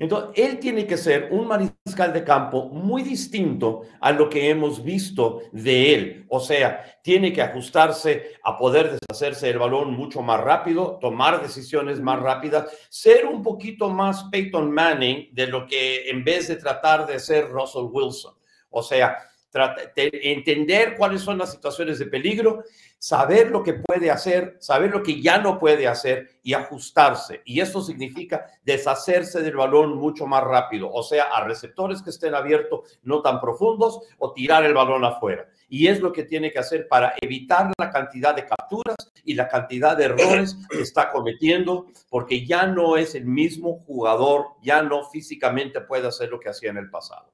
Entonces, 0.00 0.30
él 0.42 0.58
tiene 0.58 0.86
que 0.86 0.96
ser 0.96 1.28
un 1.30 1.46
mariscal 1.46 2.14
de 2.14 2.24
campo 2.24 2.70
muy 2.70 3.02
distinto 3.02 3.82
a 4.00 4.12
lo 4.12 4.30
que 4.30 4.48
hemos 4.48 4.82
visto 4.82 5.42
de 5.52 5.94
él. 5.94 6.26
O 6.30 6.40
sea, 6.40 6.98
tiene 7.02 7.34
que 7.34 7.42
ajustarse 7.42 8.32
a 8.42 8.56
poder 8.56 8.98
deshacerse 8.98 9.48
del 9.48 9.58
balón 9.58 9.92
mucho 9.92 10.22
más 10.22 10.40
rápido, 10.40 10.98
tomar 11.02 11.42
decisiones 11.42 12.00
más 12.00 12.18
rápidas, 12.18 12.64
ser 12.88 13.26
un 13.26 13.42
poquito 13.42 13.90
más 13.90 14.24
Peyton 14.32 14.72
Manning 14.72 15.34
de 15.34 15.46
lo 15.46 15.66
que 15.66 16.08
en 16.08 16.24
vez 16.24 16.48
de 16.48 16.56
tratar 16.56 17.06
de 17.06 17.18
ser 17.18 17.50
Russell 17.50 17.88
Wilson. 17.90 18.34
O 18.70 18.82
sea, 18.82 19.18
entender 19.52 20.96
cuáles 20.96 21.22
son 21.22 21.38
las 21.38 21.52
situaciones 21.52 21.98
de 21.98 22.06
peligro, 22.06 22.62
saber 22.98 23.50
lo 23.50 23.62
que 23.62 23.74
puede 23.74 24.10
hacer, 24.10 24.56
saber 24.60 24.90
lo 24.90 25.02
que 25.02 25.20
ya 25.20 25.38
no 25.38 25.58
puede 25.58 25.88
hacer 25.88 26.38
y 26.42 26.52
ajustarse. 26.52 27.40
Y 27.44 27.60
eso 27.60 27.82
significa 27.82 28.46
deshacerse 28.62 29.40
del 29.42 29.56
balón 29.56 29.96
mucho 29.96 30.26
más 30.26 30.44
rápido, 30.44 30.92
o 30.92 31.02
sea, 31.02 31.24
a 31.24 31.44
receptores 31.44 32.02
que 32.02 32.10
estén 32.10 32.34
abiertos, 32.34 33.00
no 33.02 33.22
tan 33.22 33.40
profundos, 33.40 34.00
o 34.18 34.32
tirar 34.32 34.64
el 34.64 34.74
balón 34.74 35.04
afuera. 35.04 35.48
Y 35.68 35.86
es 35.86 36.00
lo 36.00 36.12
que 36.12 36.24
tiene 36.24 36.50
que 36.50 36.58
hacer 36.58 36.88
para 36.88 37.14
evitar 37.20 37.72
la 37.78 37.90
cantidad 37.90 38.34
de 38.34 38.44
capturas 38.44 38.96
y 39.24 39.34
la 39.34 39.48
cantidad 39.48 39.96
de 39.96 40.04
errores 40.04 40.56
que 40.68 40.82
está 40.82 41.10
cometiendo, 41.10 41.86
porque 42.08 42.44
ya 42.44 42.66
no 42.66 42.96
es 42.96 43.14
el 43.14 43.24
mismo 43.24 43.78
jugador, 43.86 44.46
ya 44.62 44.82
no 44.82 45.08
físicamente 45.08 45.80
puede 45.80 46.08
hacer 46.08 46.28
lo 46.28 46.38
que 46.38 46.50
hacía 46.50 46.70
en 46.70 46.78
el 46.78 46.90
pasado. 46.90 47.32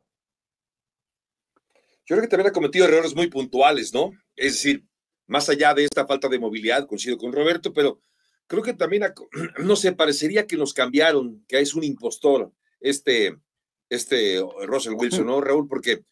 Yo 2.06 2.14
creo 2.14 2.22
que 2.22 2.28
también 2.28 2.48
ha 2.48 2.52
cometido 2.52 2.86
errores 2.86 3.14
muy 3.14 3.28
puntuales, 3.28 3.92
¿no? 3.92 4.12
Es 4.36 4.52
decir, 4.54 4.84
más 5.26 5.48
allá 5.48 5.74
de 5.74 5.84
esta 5.84 6.06
falta 6.06 6.28
de 6.28 6.38
movilidad, 6.38 6.86
coincido 6.86 7.18
con 7.18 7.32
Roberto, 7.32 7.72
pero 7.72 8.00
creo 8.46 8.62
que 8.62 8.74
también, 8.74 9.02
no 9.58 9.76
sé, 9.76 9.92
parecería 9.92 10.46
que 10.46 10.56
nos 10.56 10.72
cambiaron, 10.72 11.44
que 11.48 11.60
es 11.60 11.74
un 11.74 11.84
impostor 11.84 12.52
este, 12.80 13.36
este 13.88 14.40
Russell 14.66 14.94
Wilson, 14.94 15.26
¿no, 15.26 15.40
Raúl? 15.40 15.68
Porque 15.68 16.04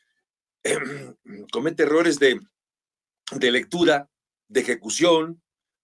comete 1.53 1.85
errores 1.85 2.19
de, 2.19 2.41
de 3.33 3.51
lectura, 3.53 4.11
de 4.49 4.61
ejecución, 4.61 5.43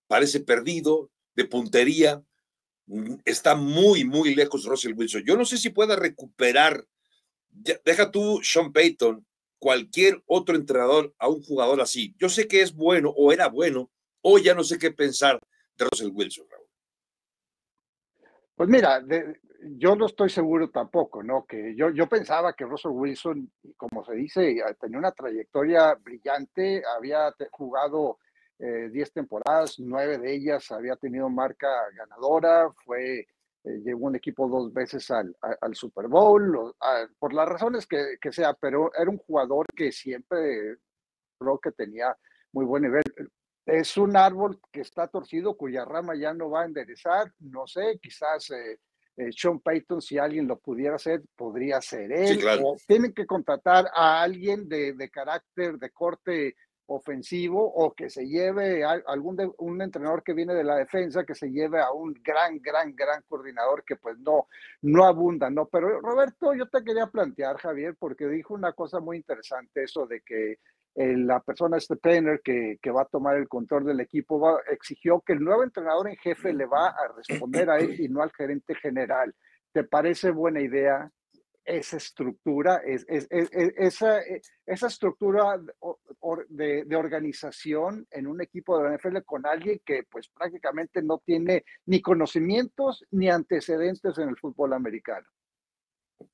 parece 0.08 0.40
perdido, 0.40 1.10
de 1.34 1.44
puntería. 1.44 2.22
Está 3.24 3.54
muy, 3.54 4.04
muy 4.04 4.34
lejos 4.34 4.64
Russell 4.64 4.94
Wilson. 4.94 5.22
Yo 5.24 5.36
no 5.36 5.44
sé 5.44 5.56
si 5.56 5.70
pueda 5.70 5.94
recuperar, 5.94 6.84
deja 7.48 8.10
tú 8.10 8.40
Sean 8.42 8.72
Payton, 8.72 9.24
cualquier 9.60 10.20
otro 10.26 10.56
entrenador 10.56 11.14
a 11.18 11.28
un 11.28 11.42
jugador 11.42 11.80
así. 11.80 12.14
Yo 12.18 12.28
sé 12.28 12.48
que 12.48 12.62
es 12.62 12.74
bueno 12.74 13.10
o 13.10 13.30
era 13.30 13.48
bueno, 13.48 13.90
hoy 14.22 14.42
ya 14.42 14.54
no 14.54 14.64
sé 14.64 14.78
qué 14.78 14.90
pensar 14.90 15.38
de 15.76 15.84
Russell 15.84 16.10
Wilson, 16.12 16.46
Raúl. 16.50 16.66
Pues 18.56 18.68
mira, 18.68 19.02
yo 19.76 19.94
no 19.94 20.06
estoy 20.06 20.30
seguro 20.30 20.70
tampoco, 20.70 21.22
¿no? 21.22 21.46
Que 21.46 21.74
yo, 21.76 21.90
yo 21.90 22.08
pensaba 22.08 22.54
que 22.54 22.64
Russell 22.64 22.92
Wilson, 22.92 23.52
como 23.76 24.04
se 24.04 24.14
dice, 24.14 24.56
tenía 24.80 24.98
una 24.98 25.12
trayectoria 25.12 25.94
brillante, 25.94 26.82
había 26.96 27.34
jugado 27.50 28.18
10 28.58 28.94
eh, 28.94 29.10
temporadas, 29.14 29.76
nueve 29.78 30.18
de 30.18 30.34
ellas 30.34 30.70
había 30.70 30.96
tenido 30.96 31.28
marca 31.30 31.68
ganadora, 31.96 32.70
fue 32.84 33.26
eh, 33.64 33.80
llegó 33.84 34.06
un 34.06 34.16
equipo 34.16 34.48
dos 34.48 34.72
veces 34.72 35.10
al, 35.10 35.36
al 35.60 35.74
Super 35.74 36.08
Bowl, 36.08 36.74
por 37.18 37.34
las 37.34 37.48
razones 37.48 37.86
que, 37.86 38.16
que, 38.20 38.32
sea, 38.32 38.54
pero 38.54 38.90
era 38.94 39.10
un 39.10 39.18
jugador 39.18 39.66
que 39.76 39.92
siempre 39.92 40.78
creo 41.38 41.58
que 41.58 41.72
tenía 41.72 42.16
muy 42.52 42.64
buen 42.64 42.84
nivel. 42.84 43.02
Es 43.66 43.96
un 43.96 44.16
árbol 44.16 44.58
que 44.72 44.80
está 44.80 45.08
torcido, 45.08 45.56
cuya 45.56 45.84
rama 45.84 46.14
ya 46.14 46.32
no 46.32 46.50
va 46.50 46.62
a 46.62 46.66
enderezar, 46.66 47.32
no 47.38 47.66
sé, 47.66 47.98
quizás 48.02 48.50
eh, 48.50 48.80
eh, 49.16 49.30
Sean 49.30 49.60
Payton, 49.60 50.00
si 50.00 50.16
alguien 50.16 50.48
lo 50.48 50.58
pudiera 50.58 50.96
hacer, 50.96 51.22
podría 51.36 51.80
ser 51.82 52.10
él, 52.12 52.42
o 52.64 52.76
tienen 52.86 53.12
que 53.12 53.26
contratar 53.26 53.90
a 53.94 54.22
alguien 54.22 54.68
de, 54.68 54.94
de 54.94 55.10
carácter, 55.10 55.78
de 55.78 55.90
corte 55.90 56.56
ofensivo 56.90 57.62
o 57.62 57.92
que 57.92 58.10
se 58.10 58.26
lleve 58.26 58.84
a 58.84 59.00
algún 59.06 59.54
un 59.58 59.80
entrenador 59.80 60.22
que 60.22 60.34
viene 60.34 60.54
de 60.54 60.64
la 60.64 60.76
defensa 60.76 61.24
que 61.24 61.34
se 61.34 61.50
lleve 61.50 61.80
a 61.80 61.92
un 61.92 62.14
gran 62.22 62.60
gran 62.60 62.94
gran 62.94 63.22
coordinador 63.28 63.84
que 63.84 63.96
pues 63.96 64.18
no 64.18 64.48
no 64.82 65.04
abunda 65.04 65.50
no 65.50 65.66
pero 65.66 66.00
Roberto 66.00 66.52
yo 66.54 66.66
te 66.66 66.82
quería 66.82 67.06
plantear 67.06 67.58
Javier 67.58 67.94
porque 67.98 68.26
dijo 68.26 68.54
una 68.54 68.72
cosa 68.72 68.98
muy 68.98 69.16
interesante 69.16 69.84
eso 69.84 70.06
de 70.06 70.20
que 70.22 70.58
eh, 70.96 71.16
la 71.16 71.38
persona 71.40 71.76
este 71.76 71.94
Penner 71.94 72.40
que, 72.42 72.78
que, 72.82 72.90
va 72.90 73.02
a 73.02 73.08
tomar 73.08 73.36
el 73.36 73.46
control 73.46 73.84
del 73.84 74.00
equipo 74.00 74.40
va, 74.40 74.60
exigió 74.68 75.20
que 75.20 75.34
el 75.34 75.40
nuevo 75.40 75.62
entrenador 75.62 76.08
en 76.08 76.16
jefe 76.16 76.52
le 76.52 76.66
va 76.66 76.88
a 76.88 77.08
responder 77.16 77.70
a 77.70 77.78
él 77.78 78.00
y 78.00 78.08
no 78.08 78.22
al 78.22 78.32
gerente 78.32 78.74
general. 78.74 79.32
¿Te 79.72 79.84
parece 79.84 80.32
buena 80.32 80.60
idea 80.60 81.08
esa 81.64 81.96
estructura, 81.96 82.82
es, 82.84 83.06
esa, 83.08 84.20
e, 84.20 84.40
esa, 84.66 84.86
estructura 84.86 85.60
de, 86.48 86.84
de, 86.84 86.96
organización 86.96 88.06
en 88.10 88.26
un 88.26 88.40
equipo 88.40 88.78
de 88.78 88.84
la 88.84 88.96
NFL 88.96 89.18
con 89.24 89.46
alguien 89.46 89.80
que 89.84 90.04
pues 90.04 90.28
prácticamente 90.28 91.02
no 91.02 91.22
tiene 91.24 91.64
ni 91.86 92.00
conocimientos 92.00 93.04
ni 93.10 93.28
antecedentes 93.30 94.18
en 94.18 94.28
el 94.28 94.36
fútbol 94.36 94.72
americano. 94.72 95.26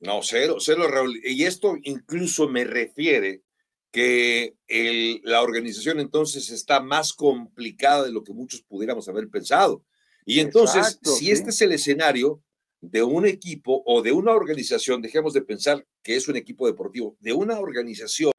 No, 0.00 0.22
cero, 0.22 0.56
cero, 0.58 0.88
Raúl. 0.88 1.20
Y 1.22 1.44
esto 1.44 1.76
incluso 1.82 2.48
me 2.48 2.64
refiere 2.64 3.42
que 3.90 4.56
el, 4.66 5.20
la 5.24 5.42
organización 5.42 6.00
entonces 6.00 6.50
está 6.50 6.80
más 6.80 7.12
complicada 7.12 8.04
de 8.04 8.12
lo 8.12 8.22
que 8.24 8.32
muchos 8.32 8.62
pudiéramos 8.62 9.08
haber 9.08 9.28
pensado. 9.28 9.84
Y 10.24 10.40
entonces, 10.40 10.98
si 11.02 11.30
este 11.30 11.50
es 11.50 11.62
el 11.62 11.72
escenario, 11.72 12.42
de 12.90 13.02
un 13.02 13.26
equipo 13.26 13.82
o 13.84 14.02
de 14.02 14.12
una 14.12 14.32
organización, 14.32 15.02
dejemos 15.02 15.32
de 15.32 15.42
pensar 15.42 15.86
que 16.02 16.16
es 16.16 16.28
un 16.28 16.36
equipo 16.36 16.66
deportivo, 16.66 17.16
de 17.20 17.32
una 17.32 17.58
organización 17.58 18.32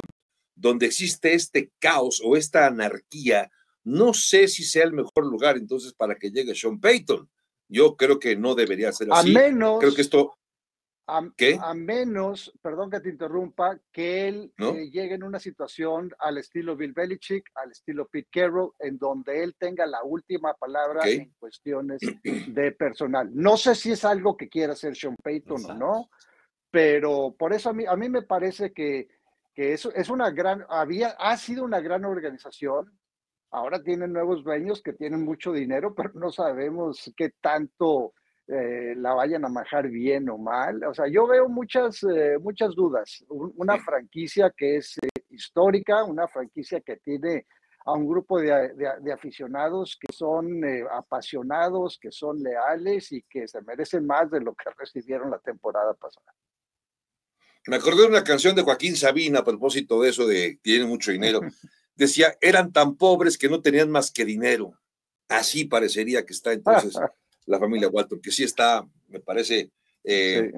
donde 0.56 0.88
existe 0.88 1.34
este 1.34 1.72
caos 1.80 2.22
o 2.24 2.36
esta 2.36 2.66
anarquía, 2.66 3.52
no 3.84 4.14
sé 4.14 4.48
si 4.48 4.64
sea 4.64 4.84
el 4.84 4.94
mejor 4.94 5.26
lugar 5.26 5.58
entonces 5.58 5.94
para 5.94 6.16
que 6.16 6.32
llegue 6.32 6.56
Sean 6.56 6.80
Payton. 6.80 7.30
Yo 7.70 7.96
creo 7.96 8.20
que 8.20 8.36
no 8.36 8.56
debería 8.56 8.92
ser 8.92 9.08
así. 9.12 9.32
A 9.32 9.34
menos, 9.34 9.80
creo 9.80 9.94
que 9.94 10.02
esto 10.02 10.38
a, 11.08 11.22
a, 11.62 11.74
menos, 11.74 12.52
perdón 12.62 12.92
que 12.92 13.00
te 13.00 13.10
interrumpa, 13.10 13.80
que 13.94 14.28
él 14.28 14.54
eh, 14.58 14.90
llegue 14.90 15.16
en 15.16 15.24
una 15.24 15.40
situación 15.40 16.14
al 16.20 16.38
estilo 16.38 16.76
Bill 16.76 16.92
Belichick, 16.92 17.50
al 17.56 17.72
estilo 17.72 18.08
Pete 18.10 18.28
Carroll, 18.30 18.74
en 18.78 18.98
donde 18.98 19.42
él 19.42 19.56
tenga 19.58 19.86
la 19.86 20.04
última 20.04 20.54
palabra 20.54 21.08
en 21.08 21.34
cuestiones 21.40 22.02
de 22.48 22.72
personal. 22.74 23.30
No 23.34 23.56
sé 23.56 23.74
si 23.76 23.94
es 23.94 24.04
algo 24.04 24.36
que 24.36 24.50
quiera 24.50 24.74
hacer 24.74 24.98
Sean 24.98 25.16
Payton 25.16 25.72
o 25.72 25.74
no, 25.74 26.10
pero 26.70 27.34
por 27.40 27.54
eso 27.54 27.70
a 27.70 27.74
mí, 27.74 27.86
a 27.86 27.96
mí 27.96 28.10
me 28.10 28.24
parece 28.24 28.74
que, 28.74 29.08
que 29.56 29.72
eso 29.72 29.94
es 29.94 30.10
una 30.10 30.30
gran, 30.32 30.66
había, 30.68 31.12
ha 31.20 31.38
sido 31.38 31.64
una 31.64 31.80
gran 31.80 32.04
organización. 32.04 33.00
Ahora 33.50 33.82
tienen 33.82 34.12
nuevos 34.12 34.44
dueños 34.44 34.82
que 34.82 34.92
tienen 34.92 35.24
mucho 35.24 35.54
dinero, 35.54 35.96
pero 35.96 36.12
no 36.16 36.32
sabemos 36.32 37.14
qué 37.16 37.30
tanto 37.40 38.14
eh, 38.50 38.96
la 38.96 39.14
vayan 39.14 39.44
a 39.44 39.50
majar 39.50 39.90
bien 39.90 40.30
o 40.30 40.38
mal. 40.38 40.82
O 40.86 40.94
sea, 40.94 41.08
yo 41.08 41.28
veo 41.28 41.50
muchas, 41.50 42.02
eh, 42.04 42.38
muchas 42.40 42.74
dudas. 42.76 43.26
Una 43.28 43.78
franquicia 43.78 44.54
que 44.56 44.78
es 44.78 44.98
eh, 45.02 45.10
histórica, 45.30 46.06
una 46.06 46.30
franquicia 46.30 46.80
que 46.80 46.96
tiene 46.96 47.46
a 47.86 47.92
un 47.92 48.08
grupo 48.08 48.40
de, 48.40 48.74
de, 49.02 49.14
aficionados 49.14 49.98
que 50.00 50.14
son 50.14 50.62
apasionados, 50.92 51.98
que 52.02 52.12
son 52.12 52.42
leales 52.42 53.12
y 53.14 53.22
que 53.24 53.48
se 53.48 53.62
merecen 53.62 54.06
más 54.06 54.30
de 54.30 54.42
lo 54.42 54.54
que 54.54 54.70
recibieron 54.78 55.30
la 55.32 55.40
temporada 55.40 55.94
pasada. 55.94 56.34
Me 57.66 57.76
acordé 57.76 58.04
de 58.04 58.08
una 58.08 58.24
canción 58.24 58.56
de 58.56 58.62
Joaquín 58.62 58.96
Sabina 58.96 59.40
a 59.40 59.44
propósito 59.44 60.02
de 60.02 60.10
eso 60.10 60.26
de 60.26 60.58
tienen 60.62 60.88
mucho 60.88 61.12
dinero. 61.12 61.42
Decía, 61.96 62.38
eran 62.40 62.72
tan 62.72 62.96
pobres 62.96 63.38
que 63.38 63.50
no 63.50 63.62
tenían 63.62 63.90
más 63.90 64.12
que 64.12 64.24
dinero. 64.24 64.80
Así 65.28 65.66
parecería 65.66 66.26
que 66.26 66.34
está 66.34 66.54
entonces 66.54 66.96
la 67.48 67.60
familia 67.60 67.90
Walton, 67.90 68.22
que 68.22 68.32
sí 68.32 68.44
está, 68.44 68.88
me 69.08 69.20
parece, 69.20 69.72
eh, 70.04 70.52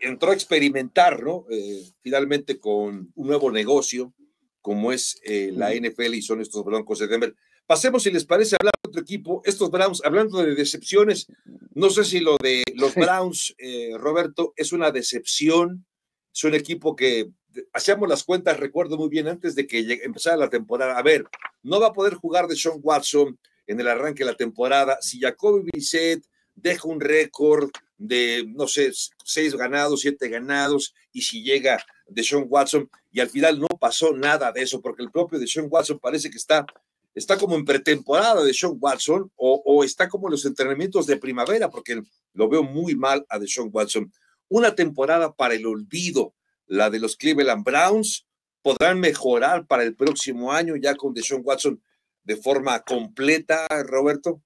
entró 0.00 0.30
a 0.30 0.34
experimentar, 0.34 1.22
¿no? 1.22 1.46
Eh, 1.50 1.82
finalmente 2.00 2.58
con 2.58 3.12
un 3.14 3.26
nuevo 3.26 3.50
negocio, 3.50 4.14
como 4.60 4.92
es 4.92 5.20
eh, 5.24 5.50
la 5.54 5.74
NFL 5.74 6.14
y 6.14 6.22
son 6.22 6.40
estos 6.40 6.64
Broncos 6.64 6.98
de 7.00 7.08
Denver. 7.08 7.34
Pasemos, 7.66 8.02
si 8.02 8.10
les 8.10 8.24
parece, 8.24 8.54
a 8.54 8.58
hablar 8.60 8.72
de 8.82 8.88
otro 8.88 9.02
equipo. 9.02 9.42
Estos 9.44 9.70
Browns, 9.70 10.02
hablando 10.04 10.38
de 10.38 10.54
decepciones, 10.54 11.26
no 11.74 11.90
sé 11.90 12.04
si 12.04 12.20
lo 12.20 12.36
de 12.42 12.62
los 12.74 12.94
Browns, 12.94 13.54
Roberto, 13.98 14.54
es 14.56 14.72
una 14.72 14.90
decepción. 14.90 15.84
Es 16.32 16.44
un 16.44 16.54
equipo 16.54 16.96
que 16.96 17.30
hacíamos 17.72 18.08
las 18.08 18.24
cuentas, 18.24 18.58
recuerdo 18.58 18.96
muy 18.96 19.08
bien, 19.08 19.28
antes 19.28 19.54
de 19.54 19.66
que 19.66 20.00
empezara 20.02 20.36
la 20.36 20.50
temporada. 20.50 20.98
A 20.98 21.02
ver, 21.02 21.24
no 21.62 21.80
va 21.80 21.88
a 21.88 21.92
poder 21.92 22.14
jugar 22.14 22.46
de 22.46 22.56
Sean 22.56 22.78
Watson, 22.82 23.38
en 23.68 23.78
el 23.78 23.86
arranque 23.86 24.24
de 24.24 24.30
la 24.30 24.36
temporada. 24.36 24.98
Si 25.00 25.20
Jacoby 25.20 25.70
Bissett 25.72 26.24
deja 26.56 26.88
un 26.88 27.00
récord 27.00 27.70
de, 27.96 28.44
no 28.48 28.66
sé, 28.66 28.90
seis 29.24 29.54
ganados, 29.54 30.00
siete 30.00 30.28
ganados, 30.28 30.94
y 31.12 31.22
si 31.22 31.44
llega 31.44 31.84
de 32.08 32.24
Sean 32.24 32.46
Watson, 32.48 32.90
y 33.12 33.20
al 33.20 33.28
final 33.28 33.60
no 33.60 33.68
pasó 33.78 34.12
nada 34.12 34.50
de 34.50 34.62
eso, 34.62 34.80
porque 34.80 35.02
el 35.02 35.10
propio 35.10 35.38
de 35.38 35.46
Sean 35.46 35.68
Watson 35.70 36.00
parece 36.00 36.30
que 36.30 36.38
está 36.38 36.66
está 37.14 37.36
como 37.36 37.56
en 37.56 37.64
pretemporada 37.64 38.44
de 38.44 38.54
Sean 38.54 38.76
Watson 38.78 39.30
o, 39.34 39.82
está 39.82 40.08
como 40.08 40.28
en 40.28 40.32
los 40.32 40.44
entrenamientos 40.44 41.06
de 41.06 41.16
primavera, 41.16 41.68
porque 41.68 42.00
lo 42.32 42.48
veo 42.48 42.62
muy 42.62 42.94
mal 42.94 43.26
a 43.28 43.40
Sean 43.46 43.70
Watson. 43.72 44.12
Una 44.48 44.74
temporada 44.74 45.34
para 45.34 45.54
el 45.54 45.66
olvido, 45.66 46.34
la 46.66 46.90
de 46.90 47.00
los 47.00 47.16
Cleveland 47.16 47.64
Browns, 47.64 48.26
podrán 48.62 49.00
mejorar 49.00 49.66
para 49.66 49.82
el 49.82 49.94
próximo 49.94 50.52
año 50.52 50.76
ya 50.76 50.94
con 50.94 51.14
Deshaun 51.14 51.42
Watson 51.44 51.82
de 52.28 52.36
forma 52.36 52.80
completa, 52.82 53.66
Roberto? 53.86 54.42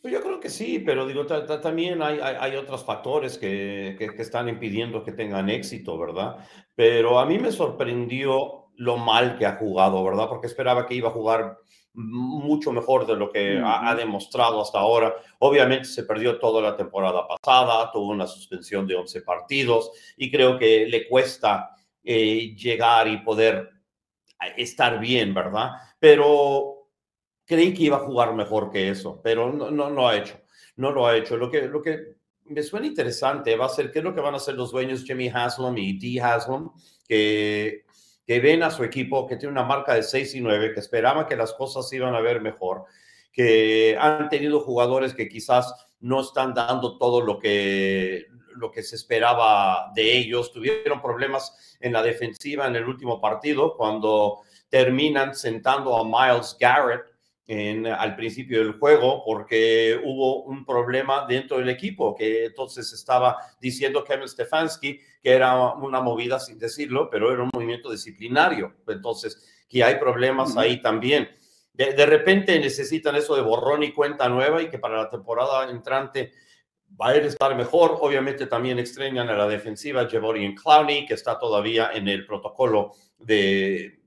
Pues 0.00 0.14
yo 0.14 0.22
creo 0.22 0.38
que 0.38 0.48
sí, 0.48 0.78
pero 0.78 1.08
digo, 1.08 1.26
también 1.26 2.00
hay, 2.02 2.20
hay, 2.20 2.54
otros 2.54 2.84
factores 2.84 3.36
que, 3.36 3.96
que, 3.98 4.14
que, 4.14 4.22
están 4.22 4.48
impidiendo 4.48 5.02
que 5.02 5.10
tengan 5.10 5.50
éxito, 5.50 5.98
¿verdad? 5.98 6.36
Pero 6.76 7.18
a 7.18 7.26
mí 7.26 7.40
me 7.40 7.50
sorprendió 7.50 8.70
lo 8.76 8.96
mal 8.96 9.36
que 9.36 9.44
ha 9.44 9.56
jugado, 9.56 10.04
¿verdad? 10.04 10.28
Porque 10.28 10.46
esperaba 10.46 10.86
que 10.86 10.94
iba 10.94 11.08
a 11.08 11.12
jugar 11.12 11.58
mucho 11.94 12.70
mejor 12.70 13.04
de 13.04 13.16
lo 13.16 13.32
que 13.32 13.60
ha, 13.60 13.92
demostrado 13.96 14.62
hasta 14.62 14.78
ahora. 14.78 15.16
Obviamente 15.40 15.86
se 15.86 16.04
perdió 16.04 16.38
toda 16.38 16.62
la 16.62 16.76
temporada 16.76 17.26
pasada, 17.26 17.90
tuvo 17.90 18.12
una 18.12 18.28
suspensión 18.28 18.86
de 18.86 18.94
11 18.94 19.22
partidos 19.22 19.90
y 20.16 20.30
creo 20.30 20.56
que 20.60 20.86
le 20.86 21.08
cuesta 21.08 21.74
eh, 22.04 22.54
llegar 22.54 23.08
y 23.08 23.16
poder 23.16 23.77
estar 24.56 24.98
bien, 25.00 25.34
¿verdad? 25.34 25.70
Pero 25.98 26.88
creí 27.44 27.74
que 27.74 27.84
iba 27.84 27.96
a 27.96 28.06
jugar 28.06 28.34
mejor 28.34 28.70
que 28.70 28.90
eso, 28.90 29.20
pero 29.22 29.52
no, 29.52 29.70
no 29.70 29.90
lo 29.90 30.08
ha 30.08 30.16
hecho. 30.16 30.40
No 30.76 30.92
lo 30.92 31.06
ha 31.06 31.16
hecho. 31.16 31.36
Lo 31.36 31.50
que, 31.50 31.62
lo 31.62 31.82
que 31.82 32.16
me 32.44 32.62
suena 32.62 32.86
interesante 32.86 33.56
va 33.56 33.66
a 33.66 33.70
ser 33.70 33.90
qué 33.90 33.98
es 33.98 34.04
lo 34.04 34.14
que 34.14 34.20
van 34.20 34.34
a 34.34 34.38
hacer 34.38 34.54
los 34.54 34.70
dueños 34.70 35.04
Jimmy 35.04 35.28
Haslam 35.28 35.76
y 35.78 35.98
Dee 35.98 36.20
Haslam, 36.20 36.70
que 37.06 37.84
que 38.28 38.40
ven 38.40 38.62
a 38.62 38.70
su 38.70 38.84
equipo 38.84 39.26
que 39.26 39.36
tiene 39.36 39.52
una 39.52 39.64
marca 39.64 39.94
de 39.94 40.02
6 40.02 40.34
y 40.34 40.42
9, 40.42 40.74
que 40.74 40.80
esperaban 40.80 41.24
que 41.24 41.34
las 41.34 41.54
cosas 41.54 41.90
iban 41.94 42.14
a 42.14 42.20
ver 42.20 42.42
mejor, 42.42 42.84
que 43.32 43.96
han 43.98 44.28
tenido 44.28 44.60
jugadores 44.60 45.14
que 45.14 45.30
quizás 45.30 45.72
no 46.00 46.20
están 46.20 46.52
dando 46.52 46.98
todo 46.98 47.22
lo 47.22 47.38
que, 47.38 48.26
lo 48.58 48.70
que 48.70 48.82
se 48.82 48.96
esperaba 48.96 49.90
de 49.94 50.18
ellos, 50.18 50.52
tuvieron 50.52 51.00
problemas 51.00 51.76
en 51.80 51.92
la 51.92 52.02
defensiva 52.02 52.66
en 52.66 52.76
el 52.76 52.84
último 52.84 53.20
partido 53.20 53.76
cuando 53.76 54.40
terminan 54.68 55.34
sentando 55.34 55.96
a 55.96 56.04
Miles 56.04 56.56
Garrett 56.58 57.06
en, 57.46 57.86
al 57.86 58.14
principio 58.14 58.58
del 58.58 58.78
juego 58.78 59.22
porque 59.24 59.98
hubo 60.04 60.42
un 60.42 60.66
problema 60.66 61.24
dentro 61.26 61.58
del 61.58 61.70
equipo, 61.70 62.14
que 62.14 62.46
entonces 62.46 62.92
estaba 62.92 63.38
diciendo 63.60 64.04
Kevin 64.04 64.28
Stefanski 64.28 65.00
que 65.22 65.30
era 65.30 65.72
una 65.74 66.00
movida 66.00 66.38
sin 66.38 66.58
decirlo, 66.58 67.08
pero 67.10 67.32
era 67.32 67.42
un 67.42 67.50
movimiento 67.52 67.90
disciplinario. 67.90 68.74
Entonces, 68.86 69.64
que 69.68 69.82
hay 69.82 69.96
problemas 69.96 70.56
ahí 70.56 70.80
también. 70.80 71.28
De, 71.72 71.92
de, 71.92 72.06
repente 72.06 72.58
necesitan 72.58 73.16
eso 73.16 73.36
de 73.36 73.42
borrón 73.42 73.82
y 73.82 73.92
cuenta 73.92 74.28
nueva 74.28 74.62
y 74.62 74.68
que 74.68 74.78
para 74.78 74.96
la 74.96 75.10
temporada 75.10 75.70
entrante 75.70 76.32
va 77.00 77.08
a 77.08 77.14
estar 77.16 77.54
mejor. 77.56 77.98
Obviamente 78.00 78.46
también 78.46 78.78
extrañan 78.78 79.28
a 79.28 79.36
la 79.36 79.46
defensiva 79.46 80.08
Javorian 80.10 80.54
Clowney, 80.54 81.06
que 81.06 81.14
está 81.14 81.38
todavía 81.38 81.90
en 81.92 82.08
el 82.08 82.26
protocolo 82.26 82.92
de 83.18 83.98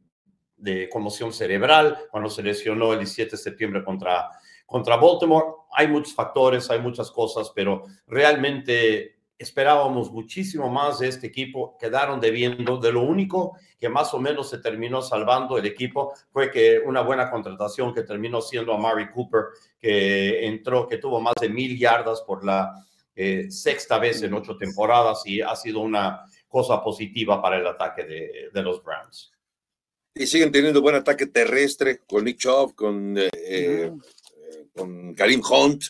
de 0.61 0.87
conmoción 0.89 1.33
cerebral 1.33 1.97
cuando 2.11 2.29
se 2.29 2.43
lesionó 2.43 2.93
el 2.93 2.99
17 2.99 3.31
de 3.31 3.37
septiembre 3.37 3.83
contra, 3.83 4.29
contra 4.65 4.95
Baltimore. 4.95 5.45
Hay 5.73 5.87
muchos 5.87 6.13
factores, 6.13 6.69
hay 6.69 6.79
muchas 6.79 7.09
cosas, 7.09 7.51
pero 7.53 7.83
realmente 8.07 9.20
esperábamos 9.41 10.11
muchísimo 10.11 10.69
más 10.69 10.99
de 10.99 11.07
este 11.07 11.27
equipo. 11.27 11.77
Quedaron 11.79 12.19
debiendo. 12.19 12.77
De 12.77 12.91
lo 12.91 13.01
único 13.01 13.57
que 13.79 13.89
más 13.89 14.13
o 14.13 14.19
menos 14.19 14.49
se 14.49 14.59
terminó 14.59 15.01
salvando 15.01 15.57
el 15.57 15.65
equipo 15.65 16.13
fue 16.31 16.51
que 16.51 16.79
una 16.79 17.01
buena 17.01 17.29
contratación 17.29 17.93
que 17.93 18.03
terminó 18.03 18.41
siendo 18.41 18.73
a 18.73 18.77
Mari 18.77 19.09
Cooper, 19.11 19.45
que 19.79 20.45
entró, 20.45 20.87
que 20.87 20.97
tuvo 20.97 21.19
más 21.19 21.35
de 21.39 21.49
mil 21.49 21.77
yardas 21.77 22.21
por 22.21 22.45
la 22.45 22.85
eh, 23.15 23.49
sexta 23.49 23.99
vez 23.99 24.21
en 24.21 24.33
ocho 24.33 24.57
temporadas 24.57 25.23
y 25.25 25.41
ha 25.41 25.55
sido 25.55 25.79
una 25.79 26.25
cosa 26.47 26.81
positiva 26.83 27.41
para 27.41 27.57
el 27.57 27.67
ataque 27.67 28.03
de, 28.03 28.49
de 28.53 28.61
los 28.61 28.83
Browns 28.83 29.31
y 30.13 30.27
siguen 30.27 30.51
teniendo 30.51 30.81
buen 30.81 30.95
ataque 30.95 31.25
terrestre 31.25 31.99
con 32.05 32.25
Nick 32.25 32.37
Chubb, 32.37 32.75
con, 32.75 33.17
eh, 33.17 33.29
eh, 33.33 33.91
con 34.75 35.13
Karim 35.13 35.41
Hunt, 35.49 35.85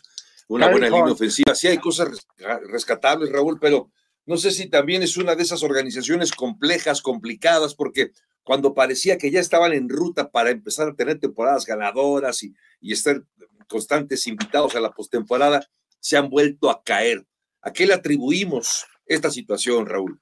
una 0.47 0.69
buena 0.69 0.89
línea 0.89 1.12
ofensiva. 1.12 1.56
Sí 1.56 1.67
hay 1.67 1.77
cosas 1.77 2.25
rescatables, 2.69 3.32
Raúl, 3.32 3.60
pero 3.60 3.91
no 4.25 4.38
sé 4.38 4.51
si 4.51 4.69
también 4.69 5.04
es 5.04 5.17
una 5.17 5.36
de 5.36 5.43
esas 5.43 5.63
organizaciones 5.63 6.32
complejas, 6.32 7.01
complicadas, 7.01 7.75
porque 7.75 8.12
cuando 8.43 8.73
parecía 8.73 9.17
que 9.17 9.32
ya 9.32 9.39
estaban 9.39 9.73
en 9.73 9.89
ruta 9.89 10.32
para 10.32 10.49
empezar 10.49 10.89
a 10.89 10.95
tener 10.95 11.19
temporadas 11.19 11.65
ganadoras 11.65 12.43
y, 12.43 12.54
y 12.80 12.93
estar 12.93 13.23
constantes 13.67 14.27
invitados 14.27 14.75
a 14.75 14.82
la 14.82 14.91
postemporada, 14.91 15.67
se 15.99 16.17
han 16.17 16.30
vuelto 16.30 16.69
a 16.69 16.84
caer. 16.84 17.25
¿A 17.62 17.71
qué 17.71 17.86
le 17.86 17.93
atribuimos 17.93 18.86
esta 19.06 19.30
situación, 19.30 19.86
Raúl? 19.86 20.19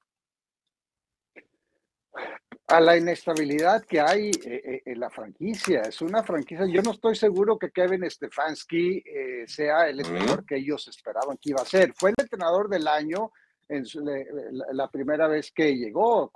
A 2.70 2.80
la 2.80 2.96
inestabilidad 2.96 3.84
que 3.84 4.00
hay 4.00 4.30
eh, 4.30 4.62
eh, 4.64 4.82
en 4.86 5.00
la 5.00 5.10
franquicia. 5.10 5.82
Es 5.82 6.02
una 6.02 6.24
franquicia. 6.24 6.68
Yo 6.68 6.82
no 6.84 6.92
estoy 6.92 7.16
seguro 7.16 7.58
que 7.58 7.72
Kevin 7.72 8.10
Stefanski 8.10 9.04
eh, 9.06 9.44
sea 9.48 9.90
el 9.90 10.00
entrenador 10.00 10.46
que 10.46 10.58
ellos 10.58 10.88
esperaban 10.88 11.38
que 11.38 11.50
iba 11.50 11.62
a 11.62 11.66
ser. 11.66 11.94
Fue 11.96 12.12
el 12.12 12.16
entrenador 12.20 12.70
del 12.70 12.88
año 12.88 13.32
en 13.68 13.84
la, 14.72 14.90
primera 14.90 15.28
vez 15.28 15.52
que 15.52 15.76
llegó, 15.76 16.32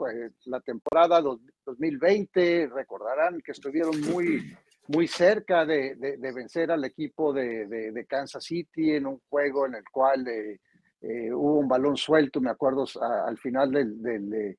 la 0.46 0.60
temporada 0.62 1.20
2020. 1.20 2.68
Recordarán 2.68 3.42
que 3.42 3.54
estuvieron 3.54 4.00
muy, 4.02 4.56
muy 4.88 5.08
cerca 5.08 5.66
de, 5.66 5.96
vencer 6.20 6.72
al 6.72 6.86
equipo 6.86 7.34
de, 7.34 8.06
Kansas 8.08 8.44
City 8.44 8.92
en 8.92 9.08
un 9.08 9.20
juego 9.30 9.66
en 9.66 9.76
el 9.76 9.84
cual 9.92 10.28
hubo 11.02 11.58
un 11.58 11.68
balón 11.68 11.98
suelto, 11.98 12.40
me 12.40 12.52
acuerdo, 12.52 12.86
al 13.02 13.38
final 13.40 13.72
del 13.72 14.56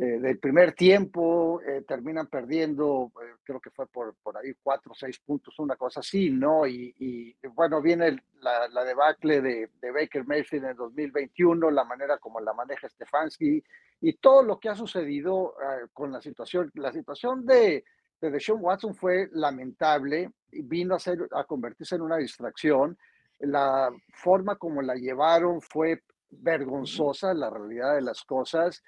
eh, 0.00 0.20
del 0.20 0.38
primer 0.38 0.74
tiempo, 0.74 1.60
eh, 1.60 1.82
terminan 1.82 2.28
perdiendo, 2.28 3.10
eh, 3.20 3.34
creo 3.42 3.58
que 3.58 3.70
fue 3.70 3.88
por, 3.88 4.14
por 4.22 4.36
ahí 4.36 4.52
cuatro 4.62 4.92
o 4.92 4.94
seis 4.94 5.18
puntos, 5.18 5.58
una 5.58 5.74
cosa 5.74 5.98
así, 5.98 6.30
¿no? 6.30 6.68
Y, 6.68 7.36
bueno, 7.52 7.82
viene 7.82 8.16
la, 8.40 8.68
la, 8.68 8.84
debacle 8.84 9.40
de, 9.40 9.70
de, 9.80 9.90
Baker 9.90 10.24
Mayfield 10.24 10.66
en 10.66 10.70
el 10.70 10.76
2021, 10.76 11.72
la 11.72 11.82
manera 11.82 12.16
como 12.18 12.38
la 12.38 12.52
maneja 12.52 12.88
Stefanski 12.88 13.60
y 14.00 14.12
todo 14.18 14.44
lo 14.44 14.60
que 14.60 14.68
ha 14.68 14.76
sucedido 14.76 15.54
con 15.92 16.12
la 16.12 16.22
situación. 16.22 16.70
La 16.74 16.92
situación 16.92 17.44
de, 17.44 17.82
de 18.20 18.30
Deshaun 18.30 18.60
Watson 18.62 18.94
fue 18.94 19.28
lamentable 19.32 20.30
y 20.52 20.62
vino 20.62 20.94
a, 20.94 21.00
ser, 21.00 21.28
a 21.32 21.42
convertirse 21.42 21.96
en 21.96 22.02
una 22.02 22.18
distracción. 22.18 22.96
La 23.40 23.90
forma 24.12 24.54
como 24.54 24.80
la 24.80 24.94
llevaron 24.94 25.60
fue 25.60 26.04
vergonzosa, 26.30 27.34
la 27.34 27.50
realidad 27.50 27.96
de 27.96 28.02
las 28.02 28.22
cosas. 28.22 28.80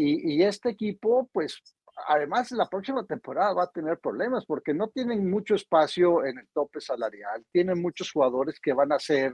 Y, 0.00 0.42
este 0.42 0.70
equipo, 0.70 1.28
pues, 1.32 1.58
además 2.06 2.52
la 2.52 2.68
próxima 2.68 3.04
temporada 3.04 3.52
va 3.52 3.64
a 3.64 3.70
tener 3.70 3.98
problemas 3.98 4.46
porque 4.46 4.72
no 4.72 4.88
tienen 4.88 5.28
mucho 5.28 5.56
espacio 5.56 6.24
en 6.24 6.38
el 6.38 6.46
tope 6.54 6.80
salarial, 6.80 7.44
tienen 7.50 7.82
muchos 7.82 8.12
jugadores 8.12 8.60
que 8.60 8.72
van 8.72 8.92
a 8.92 8.98
ser 9.00 9.32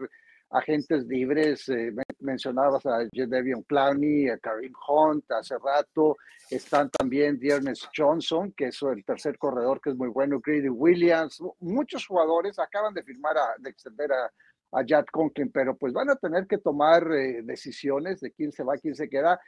agentes 0.50 1.04
libres, 1.06 1.68
eh, 1.68 1.92
mencionabas 2.20 2.86
a 2.86 2.98
Devion 3.12 3.62
Clowney, 3.64 4.28
a 4.28 4.38
Karim 4.38 4.72
Hunt 4.88 5.30
hace 5.32 5.56
rato, 5.58 6.16
están 6.48 6.90
también 6.90 7.38
Dearness 7.38 7.88
Johnson, 7.94 8.52
que 8.56 8.68
es 8.68 8.80
el 8.82 9.04
tercer 9.04 9.36
corredor 9.36 9.80
que 9.80 9.90
es 9.90 9.96
muy 9.96 10.08
bueno, 10.08 10.40
Grady 10.40 10.68
Williams, 10.68 11.42
muchos 11.60 12.06
jugadores 12.06 12.58
acaban 12.58 12.94
de 12.94 13.02
firmar, 13.02 13.36
a, 13.36 13.54
de 13.58 13.70
extender 13.70 14.12
a, 14.12 14.30
a 14.72 15.04
Conklin, 15.10 15.50
pero 15.50 15.76
pues 15.76 15.92
van 15.92 16.10
a 16.10 16.16
tener 16.16 16.46
que 16.46 16.58
tomar 16.58 17.10
eh, 17.12 17.42
decisiones 17.42 18.20
de 18.20 18.30
quién 18.32 18.52
se 18.52 18.64
va, 18.64 18.76
quién 18.76 18.94
se 18.94 19.08
queda, 19.08 19.40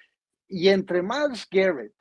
y 0.48 0.68
entre 0.68 1.02
Miles 1.02 1.46
Garrett 1.50 1.94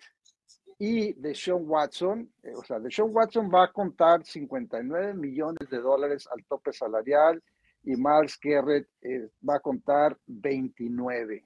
y 0.78 1.14
Deshaun 1.14 1.70
Watson, 1.70 2.32
eh, 2.44 2.54
o 2.56 2.64
sea, 2.64 2.80
Deshaun 2.80 3.16
Watson 3.16 3.50
va 3.54 3.66
a 3.66 3.72
contar 3.72 4.24
59 4.26 5.14
millones 5.14 5.70
de 5.70 5.80
dólares 5.80 6.28
al 6.32 6.44
tope 6.46 6.74
salarial 6.74 7.42
y 7.84 7.96
Miles 7.96 8.38
Garrett 8.42 8.88
eh, 9.02 9.30
va 9.48 9.56
a 9.56 9.60
contar 9.60 10.18
29. 10.28 11.46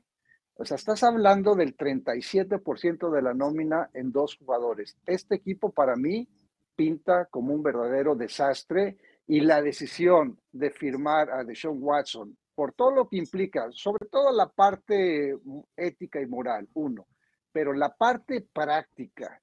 O 0.56 0.66
sea, 0.66 0.76
estás 0.76 1.04
hablando 1.04 1.56
del 1.56 1.78
37% 1.78 3.12
de 3.12 3.22
la 3.22 3.34
nómina 3.34 3.90
en 3.94 4.12
dos 4.12 4.36
jugadores. 4.38 4.98
Este 5.06 5.36
equipo 5.36 5.72
para 5.72 5.96
mí 5.96 6.28
pinta 6.76 7.26
como 7.32 7.54
un 7.54 7.64
verdadero 7.64 8.16
desastre 8.16 8.98
y 9.28 9.42
la 9.42 9.62
decisión 9.62 10.40
de 10.52 10.72
firmar 10.72 11.30
a 11.30 11.44
Deshaun 11.44 11.78
Watson 11.82 12.38
por 12.60 12.74
todo 12.74 12.92
lo 12.92 13.08
que 13.08 13.16
implica, 13.16 13.70
sobre 13.72 14.06
todo 14.08 14.34
la 14.34 14.50
parte 14.50 15.34
ética 15.78 16.20
y 16.20 16.26
moral, 16.26 16.68
uno, 16.74 17.08
pero 17.54 17.72
la 17.72 17.96
parte 17.96 18.46
práctica, 18.52 19.42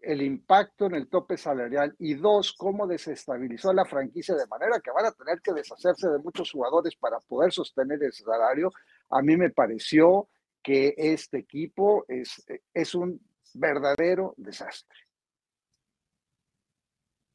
el 0.00 0.22
impacto 0.22 0.86
en 0.86 0.94
el 0.94 1.06
tope 1.06 1.36
salarial 1.36 1.94
y 1.98 2.14
dos, 2.14 2.54
cómo 2.54 2.86
desestabilizó 2.86 3.74
la 3.74 3.84
franquicia 3.84 4.34
de 4.34 4.46
manera 4.46 4.80
que 4.80 4.90
van 4.90 5.04
a 5.04 5.12
tener 5.12 5.42
que 5.42 5.52
deshacerse 5.52 6.08
de 6.08 6.18
muchos 6.18 6.50
jugadores 6.50 6.96
para 6.96 7.20
poder 7.20 7.52
sostener 7.52 8.02
ese 8.02 8.24
salario, 8.24 8.72
a 9.10 9.20
mí 9.20 9.36
me 9.36 9.50
pareció 9.50 10.30
que 10.62 10.94
este 10.96 11.36
equipo 11.36 12.06
es, 12.08 12.42
es 12.72 12.94
un 12.94 13.20
verdadero 13.52 14.32
desastre. 14.38 14.96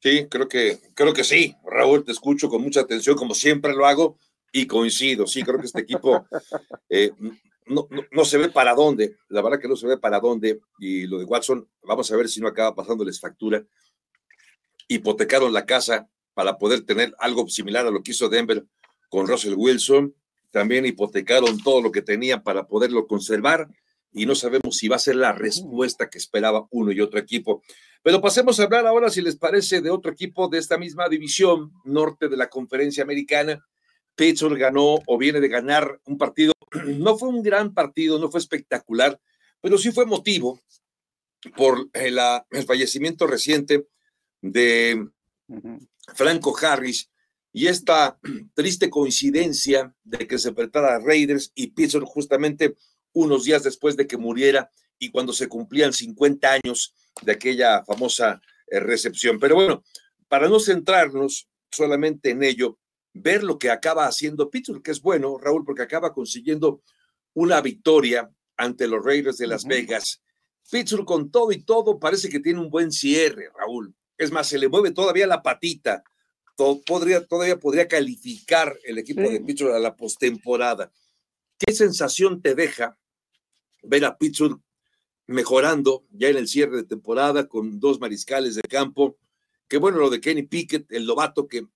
Sí, 0.00 0.26
creo 0.28 0.48
que, 0.48 0.80
creo 0.94 1.14
que 1.14 1.22
sí. 1.22 1.54
Raúl, 1.62 2.04
te 2.04 2.10
escucho 2.10 2.48
con 2.48 2.60
mucha 2.60 2.80
atención, 2.80 3.14
como 3.14 3.34
siempre 3.34 3.72
lo 3.72 3.86
hago, 3.86 4.18
y 4.52 4.66
coincido. 4.66 5.26
Sí, 5.26 5.42
creo 5.42 5.58
que 5.58 5.66
este 5.66 5.80
equipo 5.80 6.26
eh, 6.88 7.10
no, 7.66 7.88
no, 8.10 8.24
se 8.24 8.38
ve 8.38 8.50
para 8.50 8.74
dónde. 8.74 9.16
La 9.28 9.42
verdad 9.42 9.58
que 9.58 9.68
no 9.68 9.76
se 9.76 9.86
ve 9.86 9.98
para 9.98 10.20
dónde. 10.20 10.60
Y 10.78 11.06
lo 11.06 11.18
de 11.18 11.24
Watson, 11.24 11.68
vamos 11.82 12.12
a 12.12 12.16
ver 12.16 12.28
si 12.28 12.40
no 12.40 12.48
acaba 12.48 12.74
pasándoles 12.74 13.18
factura. 13.18 13.64
Hipotecaron 14.88 15.52
la 15.52 15.64
casa 15.64 16.08
para 16.34 16.58
poder 16.58 16.82
tener 16.82 17.14
algo 17.18 17.48
similar 17.48 17.86
a 17.86 17.90
lo 17.90 18.02
que 18.02 18.12
hizo 18.12 18.28
Denver 18.28 18.64
con 19.08 19.26
Russell 19.26 19.54
Wilson. 19.56 20.14
También 20.50 20.84
hipotecaron 20.84 21.58
todo 21.62 21.80
lo 21.80 21.90
que 21.90 22.02
tenían 22.02 22.42
para 22.42 22.66
poderlo 22.66 23.06
conservar 23.06 23.68
y 24.12 24.26
no 24.26 24.34
sabemos 24.34 24.76
si 24.76 24.88
va 24.88 24.96
a 24.96 25.00
ser 25.00 25.16
la 25.16 25.32
respuesta 25.32 26.10
que 26.10 26.18
esperaba 26.18 26.66
uno 26.70 26.92
y 26.92 27.00
otro 27.00 27.18
equipo. 27.18 27.62
Pero 28.02 28.20
pasemos 28.20 28.58
a 28.60 28.64
hablar 28.64 28.86
ahora, 28.86 29.08
si 29.10 29.22
les 29.22 29.36
parece, 29.36 29.80
de 29.80 29.90
otro 29.90 30.12
equipo 30.12 30.48
de 30.48 30.58
esta 30.58 30.76
misma 30.76 31.08
división 31.08 31.72
norte 31.84 32.28
de 32.28 32.36
la 32.36 32.50
conferencia 32.50 33.02
americana. 33.02 33.64
Pittsburgh 34.14 34.58
ganó 34.58 34.98
o 35.06 35.18
viene 35.18 35.40
de 35.40 35.48
ganar 35.48 36.00
un 36.04 36.18
partido, 36.18 36.52
no 36.86 37.16
fue 37.18 37.28
un 37.28 37.42
gran 37.42 37.74
partido, 37.74 38.18
no 38.18 38.30
fue 38.30 38.40
espectacular, 38.40 39.18
pero 39.60 39.78
sí 39.78 39.92
fue 39.92 40.06
motivo 40.06 40.60
por 41.56 41.88
el, 41.92 42.18
el 42.50 42.64
fallecimiento 42.64 43.26
reciente 43.26 43.86
de 44.40 45.08
Franco 46.14 46.56
Harris 46.60 47.10
y 47.52 47.66
esta 47.66 48.18
triste 48.54 48.90
coincidencia 48.90 49.94
de 50.04 50.26
que 50.26 50.38
se 50.38 50.50
enfrentara 50.50 50.96
a 50.96 50.98
Raiders 50.98 51.52
y 51.54 51.68
Pittsburgh 51.68 52.06
justamente 52.06 52.76
unos 53.12 53.44
días 53.44 53.62
después 53.62 53.96
de 53.96 54.06
que 54.06 54.16
muriera 54.16 54.70
y 54.98 55.10
cuando 55.10 55.32
se 55.32 55.48
cumplían 55.48 55.92
50 55.92 56.52
años 56.52 56.94
de 57.22 57.32
aquella 57.32 57.84
famosa 57.84 58.40
eh, 58.68 58.80
recepción. 58.80 59.38
Pero 59.38 59.56
bueno, 59.56 59.84
para 60.28 60.48
no 60.48 60.60
centrarnos 60.60 61.48
solamente 61.70 62.30
en 62.30 62.42
ello, 62.42 62.78
ver 63.12 63.42
lo 63.44 63.58
que 63.58 63.70
acaba 63.70 64.06
haciendo 64.06 64.50
Pittsburgh, 64.50 64.82
que 64.82 64.90
es 64.90 65.00
bueno, 65.00 65.38
Raúl, 65.38 65.64
porque 65.64 65.82
acaba 65.82 66.12
consiguiendo 66.12 66.82
una 67.34 67.60
victoria 67.60 68.30
ante 68.56 68.86
los 68.86 69.04
Raiders 69.04 69.38
de 69.38 69.46
Las 69.46 69.64
Vegas. 69.64 70.22
Pittsburgh 70.70 71.04
con 71.04 71.30
todo 71.30 71.52
y 71.52 71.62
todo 71.62 71.98
parece 71.98 72.28
que 72.28 72.40
tiene 72.40 72.60
un 72.60 72.70
buen 72.70 72.92
cierre, 72.92 73.50
Raúl. 73.56 73.94
Es 74.16 74.30
más, 74.30 74.48
se 74.48 74.58
le 74.58 74.68
mueve 74.68 74.92
todavía 74.92 75.26
la 75.26 75.42
patita. 75.42 76.02
podría, 76.86 77.26
todavía 77.26 77.58
podría 77.58 77.88
calificar 77.88 78.78
el 78.84 78.98
equipo 78.98 79.22
de 79.22 79.40
Pittsburgh 79.40 79.74
a 79.74 79.78
la 79.78 79.96
postemporada. 79.96 80.92
¿Qué 81.58 81.72
sensación 81.72 82.40
te 82.40 82.54
deja 82.54 82.96
ver 83.82 84.04
a 84.04 84.16
Pittsburgh 84.16 84.60
mejorando 85.26 86.04
ya 86.10 86.28
en 86.28 86.36
el 86.36 86.48
cierre 86.48 86.76
de 86.76 86.84
temporada 86.84 87.48
con 87.48 87.80
dos 87.80 88.00
mariscales 88.00 88.54
de 88.54 88.62
campo. 88.62 89.18
Qué 89.68 89.78
bueno 89.78 89.98
lo 89.98 90.10
de 90.10 90.20
Kenny 90.20 90.42
Pickett, 90.42 90.90
el 90.92 91.06
novato 91.06 91.48
que 91.48 91.66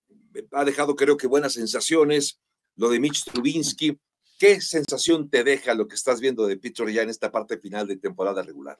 ha 0.52 0.64
dejado 0.64 0.96
creo 0.96 1.16
que 1.16 1.26
buenas 1.26 1.54
sensaciones, 1.54 2.40
lo 2.76 2.88
de 2.88 3.00
Mitch 3.00 3.24
Trubinsky. 3.24 3.98
¿Qué 4.38 4.60
sensación 4.60 5.30
te 5.30 5.44
deja 5.44 5.74
lo 5.74 5.88
que 5.88 5.94
estás 5.94 6.20
viendo 6.20 6.46
de 6.46 6.58
Pittsburgh 6.58 6.92
ya 6.92 7.02
en 7.02 7.08
esta 7.08 7.30
parte 7.30 7.58
final 7.58 7.86
de 7.86 7.96
temporada 7.96 8.42
regular? 8.42 8.78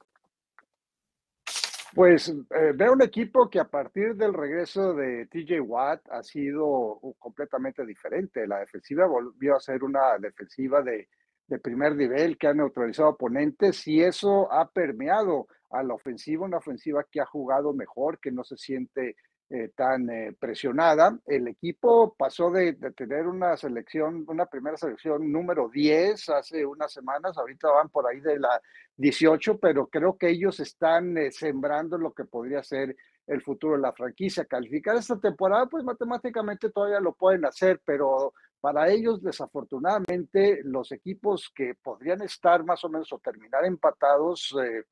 Pues 1.95 2.29
eh, 2.29 2.73
veo 2.75 2.93
un 2.93 3.01
equipo 3.01 3.49
que 3.49 3.59
a 3.59 3.69
partir 3.69 4.17
del 4.17 4.35
regreso 4.35 4.93
de 4.93 5.27
TJ 5.27 5.61
Watt 5.63 6.03
ha 6.11 6.23
sido 6.23 7.01
completamente 7.19 7.87
diferente. 7.87 8.47
La 8.47 8.59
defensiva 8.59 9.07
volvió 9.07 9.57
a 9.57 9.61
ser 9.61 9.83
una 9.83 10.19
defensiva 10.19 10.83
de, 10.83 11.09
de 11.47 11.59
primer 11.59 11.97
nivel 11.97 12.37
que 12.37 12.49
ha 12.49 12.55
neutralizado 12.55 13.11
oponentes 13.11 13.87
y 13.87 14.03
eso 14.03 14.53
ha 14.53 14.71
permeado 14.71 15.47
a 15.71 15.83
la 15.83 15.95
ofensiva, 15.95 16.45
una 16.45 16.59
ofensiva 16.59 17.05
que 17.11 17.21
ha 17.21 17.27
jugado 17.27 17.73
mejor, 17.73 18.19
que 18.19 18.31
no 18.31 18.45
se 18.45 18.59
siente 18.59 19.17
eh, 19.49 19.71
tan 19.77 20.11
eh, 20.11 20.35
presionada. 20.39 21.19
El 21.25 21.47
equipo 21.47 22.15
pasó 22.19 22.51
de, 22.51 22.73
tener 22.97 23.29
una 23.29 23.57
selección, 23.57 24.25
una 24.27 24.47
primera 24.47 24.77
selección 24.77 25.31
número 25.31 25.69
10 25.69 26.29
hace 26.31 26.67
unas 26.67 26.93
semanas, 26.93 27.39
ahorita 27.39 27.69
van 27.71 27.89
por 27.89 28.09
ahí 28.09 28.21
de 28.21 28.41
la 28.41 28.61
18, 28.97 29.59
pero 29.59 29.87
creo 29.87 30.17
que 30.19 30.31
ellos 30.31 30.59
están 30.59 31.17
eh, 31.17 31.31
sembrando 31.31 31.97
lo 31.97 32.13
que 32.13 32.25
podría 32.25 32.63
ser 32.63 32.97
el 33.27 33.43
futuro 33.43 33.77
de 33.77 33.83
la 33.83 33.93
franquicia. 33.93 34.45
Calificar 34.47 34.97
esta 34.97 35.19
temporada, 35.19 35.67
pues 35.67 35.85
matemáticamente 35.85 36.71
todavía 36.71 37.01
lo 37.01 37.13
pueden 37.13 37.45
hacer, 37.45 37.81
pero 37.85 38.33
para 38.61 38.91
ellos, 38.91 39.23
desafortunadamente, 39.23 40.61
los 40.65 40.91
equipos 40.91 41.53
que 41.55 41.75
podrían 41.75 42.23
estar 42.23 42.65
más 42.65 42.83
o 42.85 42.89
menos 42.89 43.13
o 43.13 43.21
terminar 43.21 43.65
empatados 43.65 44.57
eh, 44.61 44.83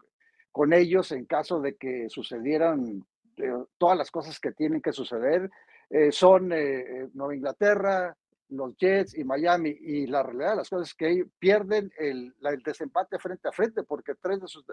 con 0.52 0.72
ellos 0.72 1.10
en 1.10 1.24
caso 1.24 1.60
de 1.60 1.74
que 1.74 2.08
sucedieran 2.08 3.04
todas 3.79 3.97
las 3.97 4.11
cosas 4.11 4.38
que 4.38 4.53
tienen 4.53 4.81
que 4.81 4.92
suceder, 4.92 5.51
eh, 5.90 6.11
son 6.12 6.49
Nueva 6.49 7.35
Inglaterra, 7.35 8.16
los 8.49 8.77
Jets 8.77 9.16
y 9.16 9.25
Miami. 9.25 9.77
Y 9.81 10.07
la 10.07 10.23
realidad 10.23 10.51
de 10.51 10.57
las 10.57 10.70
cosas 10.70 10.88
es 10.88 10.94
que 10.94 11.27
pierden 11.38 11.92
el, 11.99 12.35
el 12.42 12.62
desempate 12.62 13.18
frente 13.18 13.49
a 13.49 13.53
frente 13.53 13.83
porque 13.83 14.14
tres 14.20 14.40
de 14.40 14.49
sus, 14.49 14.64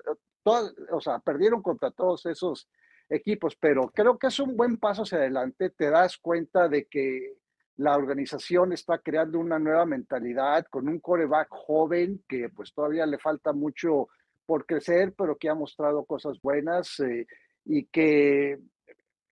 o 0.43 1.01
sea, 1.01 1.19
perdieron 1.19 1.61
contra 1.61 1.91
todos 1.91 2.25
esos 2.25 2.67
equipos, 3.09 3.55
pero 3.59 3.89
creo 3.93 4.17
que 4.17 4.27
es 4.27 4.39
un 4.39 4.55
buen 4.55 4.77
paso 4.77 5.03
hacia 5.03 5.17
adelante. 5.17 5.69
Te 5.69 5.89
das 5.89 6.17
cuenta 6.17 6.67
de 6.67 6.85
que 6.85 7.33
la 7.77 7.95
organización 7.95 8.73
está 8.73 8.99
creando 8.99 9.39
una 9.39 9.59
nueva 9.59 9.85
mentalidad 9.85 10.65
con 10.69 10.87
un 10.87 10.99
coreback 10.99 11.47
joven 11.49 12.23
que 12.27 12.49
pues 12.49 12.73
todavía 12.73 13.05
le 13.05 13.17
falta 13.17 13.53
mucho 13.53 14.07
por 14.45 14.65
crecer, 14.65 15.13
pero 15.17 15.37
que 15.37 15.49
ha 15.49 15.55
mostrado 15.55 16.05
cosas 16.05 16.39
buenas 16.41 16.99
eh, 16.99 17.25
y 17.65 17.85
que 17.85 18.59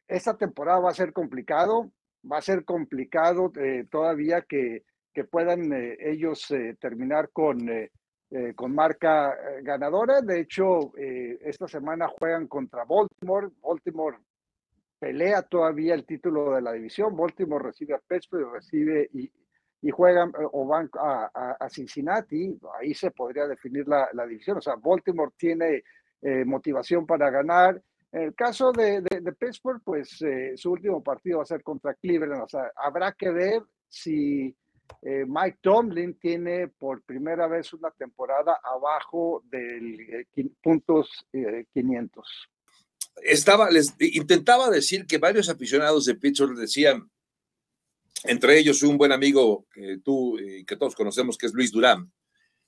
esta 0.08 0.38
temporada 0.38 0.80
va 0.80 0.90
a 0.90 0.94
ser 0.94 1.14
complicado, 1.14 1.92
va 2.30 2.38
a 2.38 2.42
ser 2.42 2.66
complicado 2.66 3.52
eh, 3.60 3.86
todavía 3.90 4.42
que, 4.42 4.84
que 5.14 5.24
puedan 5.24 5.72
eh, 5.74 5.98
ellos 6.00 6.48
terminar 6.80 7.30
con, 7.32 7.60
con 8.56 8.76
marca 8.76 9.36
ganadora. 9.64 10.22
De 10.22 10.42
hecho, 10.42 10.92
esta 10.96 11.68
semana 11.68 12.08
juegan 12.08 12.48
contra 12.48 12.86
Baltimore. 12.86 13.50
Baltimore 13.60 14.18
pelea 15.00 15.42
todavía 15.44 15.96
el 15.96 16.06
título 16.06 16.52
de 16.52 16.62
la 16.62 16.74
división. 16.74 17.16
Baltimore 17.16 17.64
recibe 17.64 17.96
a 17.96 18.00
Pittsburgh, 18.00 18.54
recibe 18.54 19.10
y, 19.14 19.32
y 19.82 19.90
juegan 19.90 20.30
eh, 20.30 20.46
o 20.52 20.68
van 20.68 20.90
a, 21.00 21.56
a, 21.60 21.70
Cincinnati. 21.70 22.60
Ahí 22.80 22.94
se 22.94 23.12
podría 23.12 23.48
definir 23.48 23.88
la, 23.88 24.10
la 24.14 24.28
división. 24.28 24.58
O 24.58 24.62
sea, 24.62 24.76
Baltimore 24.76 25.32
tiene 25.38 25.84
eh, 26.22 26.44
motivación 26.46 27.06
para 27.06 27.30
ganar. 27.30 27.82
En 28.12 28.22
el 28.24 28.36
caso 28.36 28.72
de, 28.72 29.02
de, 29.02 29.34
Pittsburgh, 29.34 29.82
pues 29.84 30.22
eh, 30.22 30.54
su 30.56 30.72
último 30.72 31.04
partido 31.04 31.38
va 31.38 31.44
a 31.44 31.48
ser 31.48 31.62
contra 31.62 31.94
Cleveland. 31.94 32.44
O 32.44 32.50
sea, 32.50 32.72
habrá 32.76 33.12
que 33.12 33.30
ver 33.30 33.62
si 33.88 34.56
Mike 35.04 35.60
Tomlin 35.62 36.18
tiene 36.18 36.68
por 36.68 37.04
primera 37.04 37.48
vez 37.48 37.72
una 37.74 37.92
temporada 37.92 38.60
abajo 38.64 39.44
del 39.52 40.26
puntos 40.64 41.28
500 41.74 42.50
estaba, 43.24 43.70
les 43.70 43.94
intentaba 44.00 44.70
decir 44.70 45.06
que 45.06 45.18
varios 45.18 45.50
aficionados 45.50 46.06
de 46.06 46.16
Pittsburgh 46.16 46.58
decían, 46.58 47.10
entre 48.24 48.58
ellos 48.60 48.84
un 48.84 48.98
buen 48.98 49.12
amigo 49.12 49.66
que 49.72 50.00
tú 50.04 50.38
y 50.40 50.66
que 50.66 50.76
todos 50.76 50.96
conocemos, 50.96 51.38
que 51.38 51.46
es 51.46 51.54
Luis 51.54 51.72
Durán, 51.72 52.12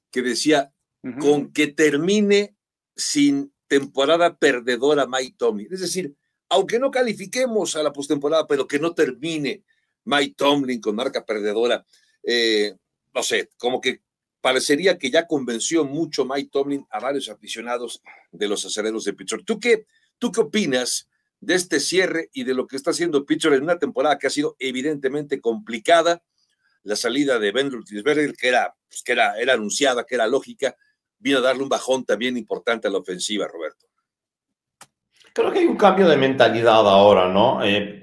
que 0.09 0.21
decía, 0.21 0.73
con 1.19 1.51
que 1.51 1.67
termine 1.67 2.55
sin 2.95 3.53
temporada 3.71 4.37
perdedora 4.37 5.07
Mike 5.07 5.35
Tomlin. 5.37 5.69
Es 5.71 5.79
decir, 5.79 6.13
aunque 6.49 6.77
no 6.77 6.91
califiquemos 6.91 7.77
a 7.77 7.83
la 7.83 7.93
postemporada, 7.93 8.45
pero 8.45 8.67
que 8.67 8.79
no 8.79 8.93
termine 8.93 9.63
Mike 10.03 10.33
Tomlin 10.35 10.81
con 10.81 10.93
marca 10.93 11.25
perdedora, 11.25 11.85
eh, 12.21 12.75
no 13.13 13.23
sé, 13.23 13.49
como 13.57 13.79
que 13.79 14.01
parecería 14.41 14.97
que 14.97 15.09
ya 15.09 15.25
convenció 15.25 15.85
mucho 15.85 16.25
Mike 16.25 16.49
Tomlin 16.51 16.85
a 16.89 16.99
varios 16.99 17.29
aficionados 17.29 18.01
de 18.33 18.49
los 18.49 18.65
acereros 18.65 19.05
de 19.05 19.13
Pittsburgh. 19.13 19.45
¿Tú 19.45 19.57
qué? 19.57 19.85
¿Tú 20.19 20.33
qué 20.33 20.41
opinas 20.41 21.07
de 21.39 21.55
este 21.55 21.79
cierre 21.79 22.29
y 22.33 22.43
de 22.43 22.53
lo 22.53 22.67
que 22.67 22.75
está 22.75 22.91
haciendo 22.91 23.25
Pitcher 23.25 23.53
en 23.53 23.63
una 23.63 23.79
temporada 23.79 24.19
que 24.19 24.27
ha 24.27 24.31
sido 24.31 24.57
evidentemente 24.59 25.39
complicada? 25.39 26.21
La 26.83 26.97
salida 26.97 27.39
de 27.39 27.53
Ben 27.53 27.71
Roethlisberger, 27.71 28.33
que, 28.33 28.49
era, 28.49 28.75
pues, 28.89 29.01
que 29.01 29.13
era, 29.13 29.39
era 29.39 29.53
anunciada, 29.53 30.03
que 30.03 30.15
era 30.15 30.27
lógica, 30.27 30.75
vino 31.21 31.37
a 31.37 31.41
darle 31.41 31.63
un 31.63 31.69
bajón 31.69 32.03
también 32.03 32.37
importante 32.37 32.87
a 32.87 32.91
la 32.91 32.97
ofensiva, 32.97 33.47
Roberto. 33.47 33.87
Creo 35.33 35.51
que 35.51 35.59
hay 35.59 35.65
un 35.65 35.77
cambio 35.77 36.07
de 36.09 36.17
mentalidad 36.17 36.87
ahora, 36.87 37.29
¿no? 37.29 37.63
Eh, 37.63 38.01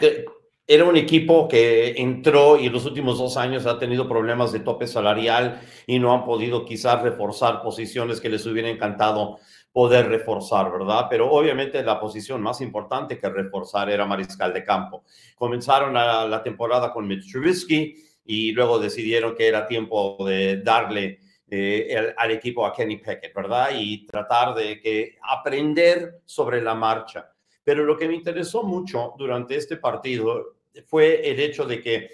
era 0.66 0.84
un 0.84 0.96
equipo 0.96 1.48
que 1.48 1.94
entró 1.96 2.58
y 2.58 2.66
en 2.66 2.72
los 2.72 2.84
últimos 2.84 3.18
dos 3.18 3.36
años 3.36 3.66
ha 3.66 3.78
tenido 3.78 4.08
problemas 4.08 4.52
de 4.52 4.60
tope 4.60 4.86
salarial 4.86 5.60
y 5.86 5.98
no 5.98 6.12
han 6.12 6.24
podido 6.24 6.64
quizás 6.64 7.02
reforzar 7.02 7.62
posiciones 7.62 8.20
que 8.20 8.28
les 8.28 8.44
hubiera 8.46 8.68
encantado 8.68 9.38
poder 9.72 10.08
reforzar, 10.08 10.70
¿verdad? 10.70 11.06
Pero 11.08 11.30
obviamente 11.30 11.82
la 11.82 12.00
posición 12.00 12.42
más 12.42 12.60
importante 12.60 13.18
que 13.18 13.28
reforzar 13.28 13.88
era 13.88 14.04
mariscal 14.04 14.52
de 14.52 14.64
campo. 14.64 15.04
Comenzaron 15.36 15.94
la, 15.94 16.42
temporada 16.42 16.92
con 16.92 17.06
Mitch 17.06 17.30
Trubisky 17.30 17.94
y 18.24 18.52
luego 18.52 18.78
decidieron 18.78 19.34
que 19.34 19.48
era 19.48 19.66
tiempo 19.66 20.16
de 20.26 20.60
darle 20.62 21.20
eh, 21.50 22.14
al 22.16 22.30
equipo 22.30 22.66
a 22.66 22.74
Kenny 22.74 22.98
Pickett, 22.98 23.34
¿verdad? 23.34 23.70
Y 23.74 24.06
tratar 24.06 24.54
de 24.54 24.80
que 24.80 25.16
aprender 25.22 26.20
sobre 26.24 26.60
la 26.60 26.74
marcha. 26.74 27.32
Pero 27.64 27.84
lo 27.84 27.96
que 27.96 28.08
me 28.08 28.14
interesó 28.14 28.62
mucho 28.62 29.14
durante 29.16 29.56
este 29.56 29.76
partido 29.76 30.56
fue 30.86 31.28
el 31.28 31.40
hecho 31.40 31.64
de 31.64 31.80
que 31.80 32.10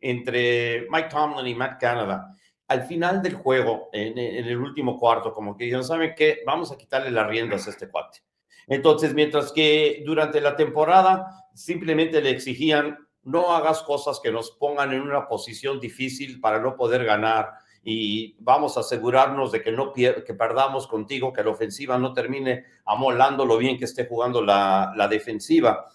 entre 0.00 0.86
Mike 0.90 1.08
Tomlin 1.10 1.46
y 1.46 1.54
Matt 1.54 1.80
Canada, 1.80 2.34
al 2.68 2.84
final 2.84 3.22
del 3.22 3.34
juego, 3.34 3.90
en, 3.92 4.18
el 4.18 4.56
último 4.56 4.98
cuarto, 4.98 5.32
como 5.32 5.56
que 5.56 5.64
dijeron, 5.64 5.84
¿saben 5.84 6.14
qué? 6.16 6.40
Vamos 6.46 6.72
a 6.72 6.78
quitarle 6.78 7.10
las 7.10 7.28
riendas 7.28 7.66
a 7.66 7.70
este 7.70 7.88
cuate. 7.88 8.20
Entonces, 8.66 9.12
mientras 9.12 9.52
que 9.52 10.02
durante 10.06 10.40
la 10.40 10.56
temporada 10.56 11.26
simplemente 11.54 12.22
le 12.22 12.30
exigían, 12.30 12.98
no 13.24 13.54
hagas 13.54 13.82
cosas 13.82 14.18
que 14.20 14.32
nos 14.32 14.52
pongan 14.52 14.92
en 14.92 15.02
una 15.02 15.28
posición 15.28 15.78
difícil 15.78 16.40
para 16.40 16.58
no 16.58 16.74
poder 16.74 17.04
ganar 17.04 17.50
y 17.84 18.36
vamos 18.38 18.76
a 18.76 18.80
asegurarnos 18.80 19.50
de 19.52 19.62
que 19.62 19.72
no 19.72 19.92
que 19.92 20.34
perdamos 20.38 20.86
contigo, 20.86 21.32
que 21.32 21.42
la 21.42 21.50
ofensiva 21.50 21.98
no 21.98 22.12
termine 22.12 22.64
amolando 22.84 23.44
lo 23.44 23.58
bien 23.58 23.78
que 23.78 23.86
esté 23.86 24.06
jugando 24.06 24.42
la, 24.42 24.92
la 24.96 25.08
defensiva. 25.08 25.86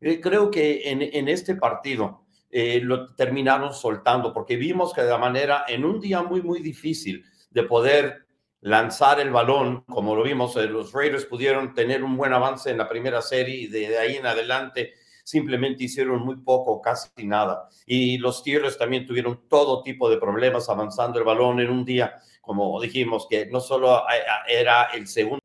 Eh, 0.00 0.20
creo 0.20 0.50
que 0.50 0.90
en, 0.90 1.02
en 1.02 1.28
este 1.28 1.54
partido, 1.56 2.22
eh, 2.52 2.80
lo 2.82 3.14
terminaron 3.14 3.72
soltando, 3.72 4.32
porque 4.32 4.56
vimos 4.56 4.92
que 4.92 5.02
de 5.02 5.10
la 5.10 5.18
manera, 5.18 5.64
en 5.68 5.84
un 5.84 6.00
día 6.00 6.22
muy, 6.22 6.42
muy 6.42 6.60
difícil 6.60 7.24
de 7.50 7.62
poder 7.62 8.26
lanzar 8.60 9.20
el 9.20 9.30
balón, 9.30 9.84
como 9.84 10.16
lo 10.16 10.24
vimos, 10.24 10.56
eh, 10.56 10.66
los 10.66 10.92
Raiders 10.92 11.26
pudieron 11.26 11.74
tener 11.74 12.02
un 12.02 12.16
buen 12.16 12.32
avance 12.32 12.70
en 12.70 12.78
la 12.78 12.88
primera 12.88 13.22
serie 13.22 13.54
y 13.54 13.66
de, 13.68 13.96
ahí 13.98 14.16
en 14.16 14.26
adelante 14.26 14.94
simplemente 15.30 15.84
hicieron 15.84 16.22
muy 16.22 16.36
poco, 16.36 16.82
casi 16.82 17.08
nada. 17.24 17.68
Y 17.86 18.18
los 18.18 18.38
Steelers 18.38 18.76
también 18.76 19.06
tuvieron 19.06 19.48
todo 19.48 19.82
tipo 19.82 20.10
de 20.10 20.16
problemas 20.18 20.68
avanzando 20.68 21.18
el 21.20 21.24
balón 21.24 21.60
en 21.60 21.70
un 21.70 21.84
día, 21.84 22.16
como 22.40 22.80
dijimos, 22.80 23.28
que 23.30 23.46
no 23.46 23.60
solo 23.60 24.02
era 24.48 24.84
el 24.92 25.06
segundo 25.06 25.40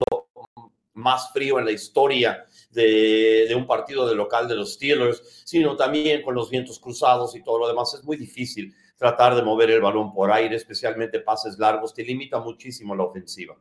más 0.95 1.32
frío 1.32 1.60
en 1.60 1.65
la 1.65 1.71
historia 1.71 2.45
de, 2.71 3.54
un 3.56 3.67
partido 3.67 4.08
de 4.08 4.15
local 4.15 4.48
de 4.48 4.56
los 4.56 4.74
Steelers, 4.74 5.43
sino 5.45 5.76
también 5.76 6.24
con 6.24 6.34
los 6.34 6.50
vientos 6.50 6.80
cruzados 6.80 7.36
y 7.36 7.43
todo 7.43 7.60
lo 7.60 7.67
demás. 7.67 7.93
Es 7.93 8.04
muy 8.04 8.17
difícil 8.17 8.74
tratar 8.98 9.36
de 9.36 9.43
mover 9.43 9.69
el 9.69 9.82
balón 9.82 10.13
por 10.13 10.32
aire, 10.32 10.56
especialmente 10.56 11.19
pases 11.19 11.60
largos, 11.60 11.93
te 11.93 12.04
limita 12.04 12.39
muchísimo 12.39 12.95
la 12.95 13.04
ofensiva. 13.04 13.56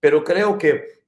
Pero 0.00 0.22
creo 0.22 0.58
que 0.58 1.02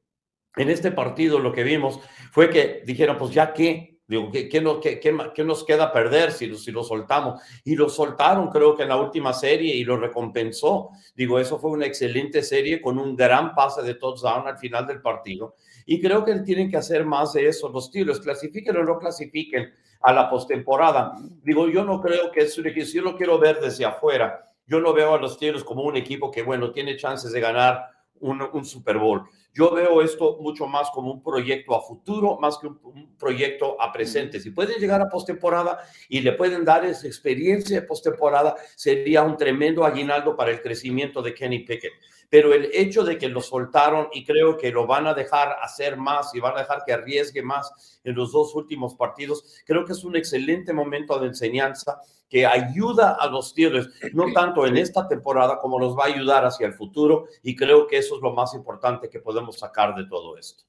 en 0.57 0.71
este 0.71 0.91
partido 0.91 1.39
lo 1.39 1.53
que 1.53 1.65
vimos 1.65 2.01
fue 2.31 2.49
que 2.49 2.83
dijeron, 2.87 3.19
pues 3.19 3.33
ya 3.33 3.53
que 3.53 3.94
Digo, 4.07 4.31
¿qué, 4.31 4.49
qué, 4.51 5.01
qué, 5.35 5.45
nos 5.45 5.65
queda 5.65 5.91
perder 5.91 6.31
si, 6.31 6.55
si 6.57 6.71
lo 6.71 6.85
soltamos? 6.85 7.41
Y 7.65 7.75
lo 7.75 7.89
soltaron, 7.89 8.49
creo 8.51 8.77
que 8.77 8.83
en 8.83 8.91
la 8.91 8.99
última 8.99 9.33
serie 9.33 9.75
y 9.75 9.85
lo 9.85 9.97
recompensó. 9.97 10.91
Digo, 11.15 11.39
eso 11.39 11.59
fue 11.59 11.71
una 11.71 11.87
excelente 11.87 12.43
serie 12.43 12.83
con 12.83 12.99
un 12.99 13.17
gran 13.17 13.55
pase 13.55 13.83
de 13.83 13.95
touchdown 13.95 14.47
al 14.47 14.59
final 14.59 14.87
del 14.87 15.01
partido. 15.01 15.55
Y 15.87 16.03
creo 16.03 16.23
que 16.25 16.35
tienen 16.41 16.71
que 16.71 16.77
hacer 16.77 17.07
más 17.07 17.33
de 17.33 17.49
eso 17.49 17.71
los 17.71 17.91
tiros, 17.91 18.21
clasifiquen 18.21 18.77
o 18.77 18.85
no 18.85 18.99
clasifiquen 18.99 19.73
a 20.03 20.13
la 20.13 20.29
postemporada. 20.29 21.15
Digo, 21.43 21.69
yo 21.69 21.83
no 21.83 22.01
creo 22.01 22.31
que 22.31 22.43
es 22.43 22.59
un 22.59 22.67
equipo, 22.67 22.87
yo 22.87 23.03
lo 23.03 23.17
quiero 23.17 23.39
ver 23.39 23.59
desde 23.61 23.87
afuera. 23.87 24.51
Yo 24.67 24.81
no 24.81 24.93
veo 24.93 25.15
a 25.15 25.21
los 25.21 25.39
tiros 25.39 25.65
como 25.65 25.83
un 25.83 25.97
equipo 25.97 26.31
que, 26.31 26.43
bueno, 26.43 26.73
tiene 26.73 26.97
chances 26.97 27.33
de 27.33 27.41
ganar 27.41 27.87
un, 28.21 28.43
un 28.53 28.65
Super 28.65 28.99
Bowl. 28.99 29.25
Yo 29.55 29.71
veo 29.71 30.03
esto 30.03 30.37
mucho 30.41 30.67
más 30.67 30.91
como 30.91 31.13
un 31.13 31.23
proyecto 31.23 31.77
a 31.77 31.81
futuro, 31.81 32.39
más 32.41 32.59
que 32.59 32.67
un, 32.67 33.15
proyecto 33.17 33.81
a 33.81 33.93
presente. 33.93 34.41
Si 34.41 34.51
pueden 34.51 34.81
llegar 34.81 35.01
a 35.01 35.09
postemporada 35.09 35.79
y 36.09 36.21
le 36.21 36.33
pueden 36.33 36.65
dar 36.65 36.85
esa 36.85 37.07
experiencia 37.07 37.81
de 37.81 37.87
postemporada, 37.87 38.57
sería 38.75 39.23
un 39.23 39.37
tremendo 39.37 39.85
aguinaldo 39.85 40.37
para 40.37 40.51
el 40.51 40.61
crecimiento 40.61 41.23
de 41.23 41.35
Kenny 41.35 41.61
Pickett. 41.61 41.93
Pero 42.35 42.53
el 42.53 42.69
hecho 42.73 43.05
de 43.05 43.17
que 43.17 43.29
lo 43.29 43.41
soltaron 43.41 44.09
y 44.13 44.25
creo 44.25 44.57
que 44.57 44.73
lo 44.73 44.89
van 44.89 45.07
a 45.07 45.15
dejar 45.15 45.57
hacer 45.63 45.97
más 45.97 46.35
y 46.35 46.41
van 46.41 46.57
a 46.57 46.63
dejar 46.63 46.83
que 46.85 46.93
arriesgue 46.93 47.43
más 47.43 48.01
en 48.03 48.17
los 48.17 48.33
dos 48.33 48.57
últimos 48.57 48.97
partidos, 48.97 49.63
creo 49.65 49.85
que 49.85 49.93
es 49.93 50.03
un 50.03 50.17
excelente 50.17 50.73
momento 50.73 51.17
de 51.21 51.29
enseñanza 51.29 52.01
que 52.29 52.45
ayuda 52.45 53.19
a 53.21 53.29
los 53.29 53.51
Steelers, 53.51 53.89
no 54.15 54.33
tanto 54.33 54.67
en 54.67 54.77
esta 54.79 55.07
temporada 55.07 55.61
como 55.61 55.79
los 55.79 55.97
va 55.97 56.07
a 56.07 56.09
ayudar 56.09 56.45
hacia 56.45 56.67
el 56.67 56.75
futuro, 56.75 57.29
y 57.45 57.55
creo 57.55 57.87
que 57.87 57.99
eso 57.99 58.17
es 58.17 58.21
lo 58.21 58.33
más 58.33 58.53
importante 58.55 59.09
que 59.09 59.21
podemos 59.21 59.57
sacar 59.57 59.95
de 59.95 60.05
todo 60.09 60.37
esto. 60.37 60.65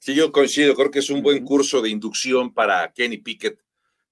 Sí, 0.00 0.16
yo 0.16 0.32
coincido, 0.32 0.74
creo 0.74 0.90
que 0.90 0.98
es 0.98 1.10
un 1.10 1.22
buen 1.22 1.44
curso 1.44 1.80
de 1.80 1.90
inducción 1.90 2.52
para 2.52 2.92
Kenny 2.92 3.18
Pickett. 3.18 3.60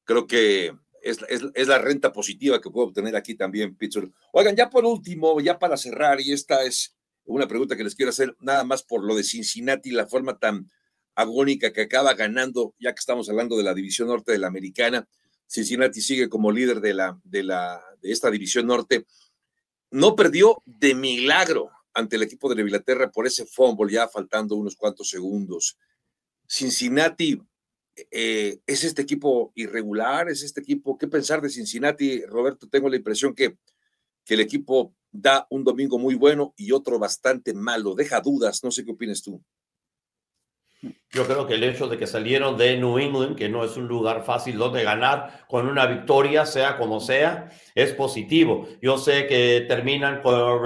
Creo 0.05 0.29
que 0.29 0.73
es, 1.11 1.19
es, 1.55 1.69
la 1.69 1.79
renta 1.79 2.13
positiva 2.13 2.61
que 2.61 2.71
puede 2.71 2.89
obtener 2.89 3.17
aquí 3.17 3.35
también 3.35 3.77
Pittsburgh. 3.77 4.13
Oigan, 4.33 4.57
ya 4.57 4.69
por 4.69 4.85
último, 4.85 5.41
ya 5.41 5.59
para 5.59 5.77
cerrar, 5.77 6.21
y 6.21 6.33
esta 6.33 6.65
es 6.65 6.97
una 7.25 7.47
pregunta 7.47 7.77
que 7.77 7.85
les 7.85 7.95
quiero 7.95 8.11
hacer, 8.11 8.37
nada 8.41 8.65
más 8.65 8.83
por 8.83 9.05
lo 9.05 9.15
de 9.15 9.25
Cincinnati, 9.25 9.91
la 9.91 10.07
forma 10.07 10.39
tan 10.39 10.71
agónica 11.15 11.73
que 11.73 11.83
acaba 11.83 12.15
ganando, 12.15 12.75
ya 12.79 12.95
que 12.95 13.01
estamos 13.01 13.29
hablando 13.29 13.57
de 13.57 13.65
la 13.65 13.75
división 13.75 14.09
norte 14.09 14.33
de 14.33 14.39
la 14.39 14.47
americana. 14.47 15.09
Cincinnati 15.47 16.01
sigue 16.01 16.29
como 16.29 16.53
líder 16.53 16.81
de, 16.81 16.95
la, 16.95 17.19
de, 17.25 17.43
la, 17.43 17.83
de 18.01 18.13
esta 18.13 18.31
división 18.31 18.67
norte. 18.67 19.07
No 19.91 20.15
perdió 20.15 20.63
de 20.65 20.95
milagro 20.95 21.71
ante 21.93 22.17
el 22.17 22.23
equipo 22.23 22.55
de 22.55 22.63
Inglaterra 22.63 23.11
por 23.11 23.27
ese 23.27 23.47
fumble, 23.47 23.93
ya 23.93 24.09
faltando 24.09 24.55
unos 24.55 24.77
cuantos 24.77 25.09
segundos. 25.09 25.77
Cincinnati 26.47 27.41
eh, 28.11 28.61
es 28.67 28.85
este 28.85 29.03
equipo 29.03 29.53
irregular, 29.55 30.29
es 30.29 30.43
este 30.43 30.61
equipo. 30.61 30.99
¿Qué 30.99 31.09
pensar 31.09 31.41
de 31.41 31.51
Cincinnati, 31.51 32.23
Roberto? 32.23 32.69
Tengo 32.69 32.89
la 32.89 32.97
impresión 32.97 33.35
que, 33.35 33.57
que 34.25 34.35
el 34.35 34.41
equipo 34.41 34.95
da 35.11 35.47
un 35.51 35.65
domingo 35.65 35.99
muy 35.99 36.15
bueno 36.15 36.55
y 36.57 36.73
otro 36.73 36.99
bastante 36.99 37.55
malo. 37.55 37.95
Deja 37.95 38.21
dudas, 38.21 38.63
no 38.63 38.71
sé 38.71 38.85
qué 38.85 38.93
opinas 38.93 39.23
tú. 39.23 39.43
Yo 41.11 41.27
creo 41.27 41.47
que 41.47 41.55
el 41.55 41.65
hecho 41.65 41.89
de 41.89 41.99
que 41.99 42.07
salieron 42.07 42.57
de 42.57 42.77
New 42.77 42.99
England, 42.99 43.37
que 43.37 43.49
no 43.49 43.65
es 43.65 43.77
un 43.77 43.89
lugar 43.89 44.25
fácil 44.25 44.59
donde 44.59 44.85
ganar 44.85 45.47
con 45.49 45.67
una 45.67 45.87
victoria, 45.87 46.47
sea 46.47 46.77
como 46.77 47.01
sea, 47.01 47.51
es 47.75 47.95
positivo. 47.95 48.69
Yo 48.81 48.99
sé 48.99 49.27
que 49.27 49.65
terminan 49.67 50.21
con 50.21 50.63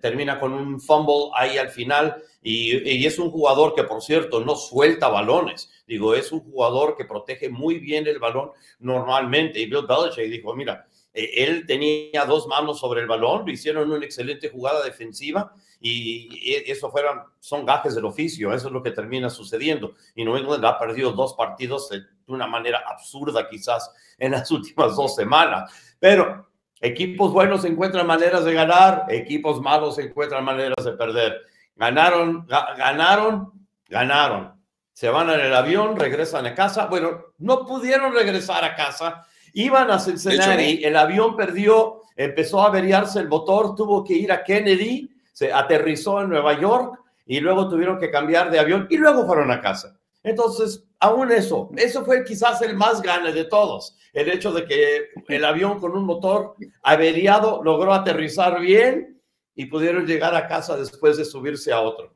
termina 0.00 0.40
con 0.40 0.52
un 0.54 0.80
fumble 0.80 1.30
ahí 1.36 1.58
al 1.58 1.68
final 1.68 2.16
y, 2.42 2.90
y, 2.90 3.06
es 3.06 3.18
un 3.20 3.30
jugador 3.30 3.74
que, 3.74 3.84
por 3.84 4.02
cierto, 4.02 4.40
no 4.40 4.56
suelta 4.56 5.08
balones. 5.08 5.70
Digo, 5.86 6.14
es 6.14 6.32
un 6.32 6.40
jugador 6.40 6.96
que 6.96 7.04
protege 7.04 7.48
muy 7.48 7.78
bien 7.78 8.06
el 8.08 8.18
balón 8.18 8.50
normalmente. 8.80 9.60
Y 9.60 9.66
Bill 9.66 9.86
Belichick 9.86 10.30
dijo, 10.30 10.54
mira, 10.56 10.88
eh, 11.14 11.44
él 11.44 11.66
tenía 11.66 12.24
dos 12.24 12.46
manos 12.46 12.80
sobre 12.80 13.00
el 13.00 13.06
balón, 13.06 13.44
lo 13.44 13.52
hicieron 13.52 13.90
una 13.90 14.04
excelente 14.04 14.48
jugada 14.48 14.82
defensiva 14.84 15.54
y 15.80 16.54
eso 16.66 16.90
fueron, 16.90 17.22
son 17.40 17.66
gajes 17.66 17.94
del 17.94 18.04
oficio, 18.04 18.52
eso 18.52 18.68
es 18.68 18.72
lo 18.72 18.82
que 18.82 18.92
termina 18.92 19.28
sucediendo. 19.28 19.94
Y 20.14 20.24
New 20.24 20.36
England 20.36 20.64
ha 20.64 20.78
perdido 20.78 21.12
dos 21.12 21.34
partidos 21.34 21.90
de 21.90 22.02
una 22.28 22.46
manera 22.46 22.82
absurda 22.86 23.48
quizás 23.48 23.92
en 24.18 24.32
las 24.32 24.50
últimas 24.52 24.96
dos 24.96 25.14
semanas, 25.16 25.72
pero 25.98 26.48
equipos 26.80 27.32
buenos 27.32 27.64
encuentran 27.64 28.06
maneras 28.06 28.44
de 28.44 28.54
ganar, 28.54 29.06
equipos 29.08 29.60
malos 29.60 29.98
encuentran 29.98 30.44
maneras 30.44 30.84
de 30.84 30.92
perder. 30.92 31.42
Ganaron, 31.74 32.46
ganaron, 32.46 33.52
ganaron. 33.88 34.52
Se 34.92 35.08
van 35.08 35.30
en 35.30 35.40
el 35.40 35.54
avión, 35.54 35.96
regresan 35.96 36.46
a 36.46 36.54
casa. 36.54 36.86
Bueno, 36.86 37.32
no 37.38 37.66
pudieron 37.66 38.12
regresar 38.12 38.62
a 38.64 38.76
casa 38.76 39.26
Iban 39.54 39.90
a 39.90 39.98
Cincinnati, 39.98 40.84
el 40.84 40.96
avión 40.96 41.36
perdió, 41.36 42.02
empezó 42.16 42.62
a 42.62 42.66
averiarse 42.66 43.18
el 43.20 43.28
motor, 43.28 43.74
tuvo 43.74 44.02
que 44.04 44.14
ir 44.14 44.32
a 44.32 44.44
Kennedy, 44.44 45.10
se 45.32 45.52
aterrizó 45.52 46.22
en 46.22 46.30
Nueva 46.30 46.58
York 46.60 46.98
y 47.26 47.40
luego 47.40 47.68
tuvieron 47.68 47.98
que 47.98 48.10
cambiar 48.10 48.50
de 48.50 48.58
avión 48.58 48.86
y 48.90 48.96
luego 48.96 49.26
fueron 49.26 49.50
a 49.50 49.60
casa. 49.60 49.96
Entonces, 50.22 50.84
aún 51.00 51.32
eso, 51.32 51.70
eso 51.76 52.04
fue 52.04 52.24
quizás 52.24 52.62
el 52.62 52.76
más 52.76 53.02
grande 53.02 53.32
de 53.32 53.44
todos, 53.44 53.96
el 54.12 54.30
hecho 54.30 54.52
de 54.52 54.64
que 54.64 55.08
el 55.28 55.44
avión 55.44 55.80
con 55.80 55.92
un 55.96 56.04
motor 56.04 56.54
averiado 56.82 57.62
logró 57.62 57.92
aterrizar 57.92 58.60
bien 58.60 59.20
y 59.54 59.66
pudieron 59.66 60.06
llegar 60.06 60.34
a 60.34 60.46
casa 60.46 60.76
después 60.76 61.16
de 61.16 61.24
subirse 61.24 61.72
a 61.72 61.80
otro. 61.80 62.14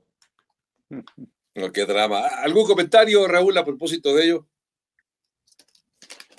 qué 1.73 1.85
drama. 1.85 2.27
¿Algún 2.43 2.67
comentario, 2.67 3.27
Raúl, 3.27 3.57
a 3.59 3.65
propósito 3.65 4.15
de 4.15 4.25
ello? 4.25 4.47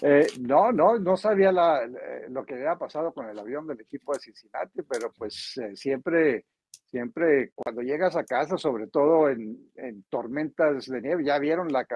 Eh, 0.02 0.28
no, 0.42 0.72
no, 0.72 1.00
no 1.00 1.18
sabía 1.18 1.50
eh, 1.50 2.28
lo 2.30 2.46
que 2.46 2.54
había 2.54 2.76
pasado 2.76 3.12
con 3.14 3.28
el 3.28 3.40
avión 3.40 3.66
del 3.66 3.82
equipo 3.82 4.14
de 4.14 4.20
Cincinnati, 4.20 4.82
pero 4.84 5.12
pues 5.18 5.58
eh, 5.58 5.76
siempre, 5.76 6.46
siempre 6.86 7.52
cuando 7.56 7.82
llegas 7.82 8.16
a 8.16 8.24
casa, 8.24 8.58
sobre 8.58 8.88
todo 8.88 9.30
en, 9.30 9.58
tormentas 10.10 10.86
de 10.86 11.02
nieve, 11.02 11.24
ya 11.26 11.40
vieron 11.40 11.72
la, 11.72 11.88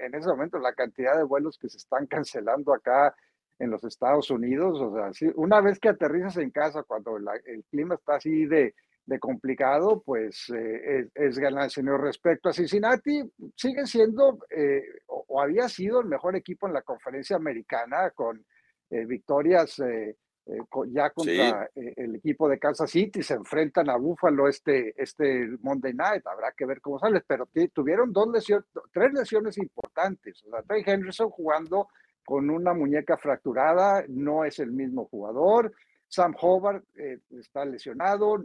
en 0.00 0.14
ese 0.14 0.28
momento 0.28 0.58
la 0.58 0.72
cantidad 0.72 1.16
de 1.16 1.24
vuelos 1.24 1.58
que 1.58 1.68
se 1.68 1.78
están 1.78 2.06
cancelando 2.06 2.72
acá 2.72 3.14
en 3.58 3.70
los 3.70 3.82
Estados 3.82 4.30
Unidos. 4.30 4.80
O 4.80 4.94
sea, 4.94 5.32
una 5.34 5.60
vez 5.60 5.80
que 5.80 5.88
aterrizas 5.88 6.36
en 6.36 6.50
casa, 6.50 6.84
cuando 6.84 7.16
el 7.16 7.64
clima 7.70 7.96
está 7.96 8.16
así 8.16 8.46
de, 8.46 8.74
de 9.08 9.18
complicado, 9.18 10.02
pues 10.04 10.50
eh, 10.50 11.08
es, 11.14 11.38
ganar 11.38 11.70
señor 11.70 12.02
Respecto 12.02 12.50
a 12.50 12.52
Cincinnati, 12.52 13.22
sigue 13.56 13.86
siendo 13.86 14.38
eh, 14.50 14.82
o, 15.06 15.40
había 15.40 15.66
sido 15.70 16.00
el 16.00 16.08
mejor 16.08 16.36
equipo 16.36 16.66
en 16.66 16.74
la 16.74 16.82
conferencia 16.82 17.36
americana 17.36 18.10
con 18.10 18.44
eh, 18.90 19.06
victorias 19.06 19.78
eh, 19.78 20.60
ya 20.92 21.08
contra 21.10 21.70
eh, 21.74 21.94
el 21.96 22.16
equipo 22.16 22.50
de 22.50 22.58
Kansas 22.58 22.90
City, 22.90 23.22
se 23.22 23.34
enfrentan 23.34 23.88
a 23.88 23.96
Buffalo 23.96 24.46
este, 24.46 24.94
este 25.00 25.46
Monday 25.62 25.94
Night, 25.94 26.26
habrá 26.26 26.52
que 26.52 26.66
ver 26.66 26.82
cómo 26.82 26.98
sale, 26.98 27.22
pero 27.26 27.48
tuvieron 27.72 28.12
dos 28.12 28.28
lesiones, 28.30 28.66
tres 28.92 29.12
lesiones 29.14 29.56
importantes, 29.56 30.44
o 30.44 30.50
sea, 30.50 30.62
Trey 30.62 30.82
Henderson 30.84 31.30
jugando 31.30 31.88
con 32.26 32.50
una 32.50 32.74
muñeca 32.74 33.16
fracturada, 33.16 34.04
no 34.08 34.44
es 34.44 34.58
el 34.58 34.70
mismo 34.70 35.06
jugador, 35.06 35.72
Sam 36.08 36.34
Hobart 36.40 36.84
eh, 36.96 37.18
está 37.30 37.64
lesionado, 37.64 38.44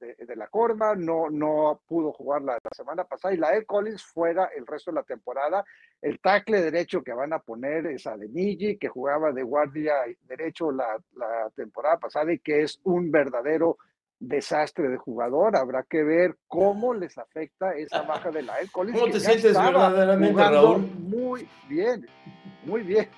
de, 0.00 0.36
la 0.36 0.48
corva, 0.48 0.94
no, 0.94 1.30
no 1.30 1.80
pudo 1.86 2.12
jugar 2.12 2.42
la, 2.42 2.58
semana 2.74 3.04
pasada 3.04 3.34
y 3.34 3.38
la 3.38 3.54
Ed 3.56 3.64
Collins 3.66 4.02
fuera 4.02 4.50
el 4.56 4.66
resto 4.66 4.90
de 4.90 4.96
la 4.96 5.02
temporada. 5.02 5.64
El 6.02 6.20
tackle 6.20 6.60
derecho 6.60 7.02
que 7.02 7.12
van 7.12 7.32
a 7.32 7.38
poner 7.38 7.86
es 7.86 8.06
Adeniji, 8.06 8.76
que 8.76 8.88
jugaba 8.88 9.32
de 9.32 9.42
guardia 9.42 9.94
derecho 10.22 10.70
la, 10.70 10.98
la 11.14 11.50
temporada 11.54 11.98
pasada 11.98 12.32
y 12.32 12.38
que 12.38 12.62
es 12.62 12.78
un 12.84 13.10
verdadero 13.10 13.78
desastre 14.18 14.88
de 14.88 14.96
jugador. 14.96 15.56
Habrá 15.56 15.84
que 15.88 16.02
ver 16.02 16.36
cómo 16.46 16.94
les 16.94 17.16
afecta 17.18 17.72
esa 17.72 18.02
baja 18.02 18.30
de 18.30 18.42
la 18.42 18.60
Ed 18.60 18.68
Collins. 18.70 18.98
¿Cómo 18.98 19.12
te 19.12 19.20
sientes 19.20 19.54
verdaderamente, 19.54 20.42
Raúl? 20.42 20.82
Muy 20.98 21.48
bien, 21.68 22.06
muy 22.64 22.82
bien. 22.82 23.08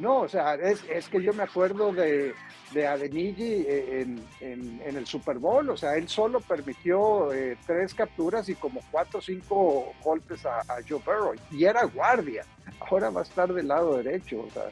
No, 0.00 0.20
o 0.20 0.28
sea, 0.28 0.54
es, 0.54 0.82
es 0.88 1.08
que 1.10 1.22
yo 1.22 1.34
me 1.34 1.42
acuerdo 1.42 1.92
de, 1.92 2.34
de 2.72 2.86
Adeniji 2.86 3.64
eh, 3.68 4.00
en, 4.40 4.80
en, 4.82 4.96
el 4.96 5.06
Super 5.06 5.38
Bowl, 5.38 5.68
o 5.68 5.76
sea, 5.76 5.94
él 5.96 6.08
solo 6.08 6.40
permitió 6.40 7.30
eh, 7.34 7.58
tres 7.66 7.92
capturas 7.92 8.48
y 8.48 8.54
como 8.54 8.80
cuatro 8.90 9.18
o 9.18 9.22
cinco 9.22 9.92
golpes 10.02 10.46
a, 10.46 10.62
Joe 10.88 11.02
Burrow, 11.04 11.34
y 11.50 11.64
era 11.66 11.84
guardia, 11.84 12.46
ahora 12.80 13.10
va 13.10 13.20
a 13.20 13.24
estar 13.24 13.52
del 13.52 13.68
lado 13.68 13.98
derecho, 13.98 14.40
o 14.40 14.50
sea, 14.50 14.70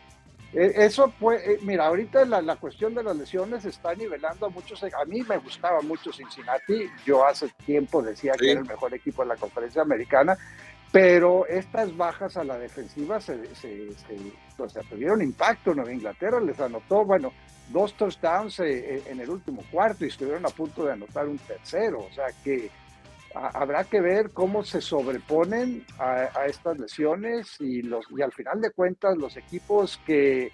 e, 0.55 0.87
eso 0.87 1.13
fue, 1.21 1.37
eh, 1.37 1.59
mira, 1.61 1.89
ahorita 1.89 2.25
la, 2.25 2.41
la, 2.41 2.57
cuestión 2.57 2.95
de 2.95 3.03
las 3.03 3.15
lesiones 3.15 3.67
está 3.67 3.95
nivelando 3.95 4.47
a 4.47 4.49
muchos, 4.49 4.83
a 4.83 5.05
mí 5.05 5.23
me 5.29 5.37
gustaba 5.37 5.83
mucho 5.83 6.11
Cincinnati, 6.11 6.89
yo 7.05 7.27
hace 7.27 7.51
tiempo 7.67 8.01
decía 8.01 8.33
que 8.33 8.53
era 8.53 8.61
el 8.61 8.67
mejor 8.67 8.95
equipo 8.95 9.21
de 9.21 9.29
la 9.29 9.37
conferencia 9.37 9.83
americana, 9.83 10.39
pero 10.91 11.47
estas 11.47 11.97
bajas 11.97 12.37
a 12.37 12.45
la 12.45 12.59
defensiva 12.59 13.21
se, 13.21 13.55
se, 13.55 13.89
pues, 14.57 14.73
tuvieron 14.89 15.23
impacto. 15.23 15.75
Nueva 15.75 15.93
Inglaterra 15.93 16.41
les 16.41 16.59
anotó, 16.61 17.05
bueno, 17.05 17.33
dos 17.71 17.95
touchdowns 17.95 18.61
eh, 18.61 18.97
eh, 18.97 19.03
en 19.07 19.21
el 19.21 19.29
último 19.29 19.63
cuarto 19.71 20.05
y 20.05 20.09
estuvieron 20.09 20.47
a 20.47 20.51
punto 20.51 20.85
de 20.85 20.93
anotar 20.93 21.29
un 21.29 21.39
tercero. 21.39 22.01
O 22.01 22.13
sea 22.13 22.27
que 22.43 22.71
habrá 23.35 23.85
que 23.85 24.01
ver 24.01 24.31
cómo 24.31 24.65
se 24.65 24.81
sobreponen 24.81 25.85
a, 25.99 26.47
estas 26.47 26.79
lesiones 26.79 27.57
y, 27.61 27.83
los, 27.83 28.07
y 28.17 28.23
al 28.23 28.33
final 28.33 28.61
de 28.61 28.71
cuentas 28.71 29.17
los 29.17 29.37
equipos 29.37 30.01
que, 30.07 30.51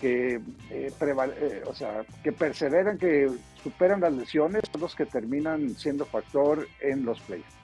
que, 0.00 0.40
eh, 0.70 1.62
o 1.66 1.74
sea, 1.74 2.04
que 2.22 2.32
perseveran, 2.32 2.98
que 2.98 3.30
superan 3.62 4.00
las 4.00 4.12
lesiones, 4.12 4.62
son 4.70 4.82
los 4.82 4.94
que 4.94 5.06
terminan 5.06 5.70
siendo 5.70 6.04
factor 6.04 6.68
en 6.80 7.04
los 7.04 7.20
playoffs. 7.20 7.57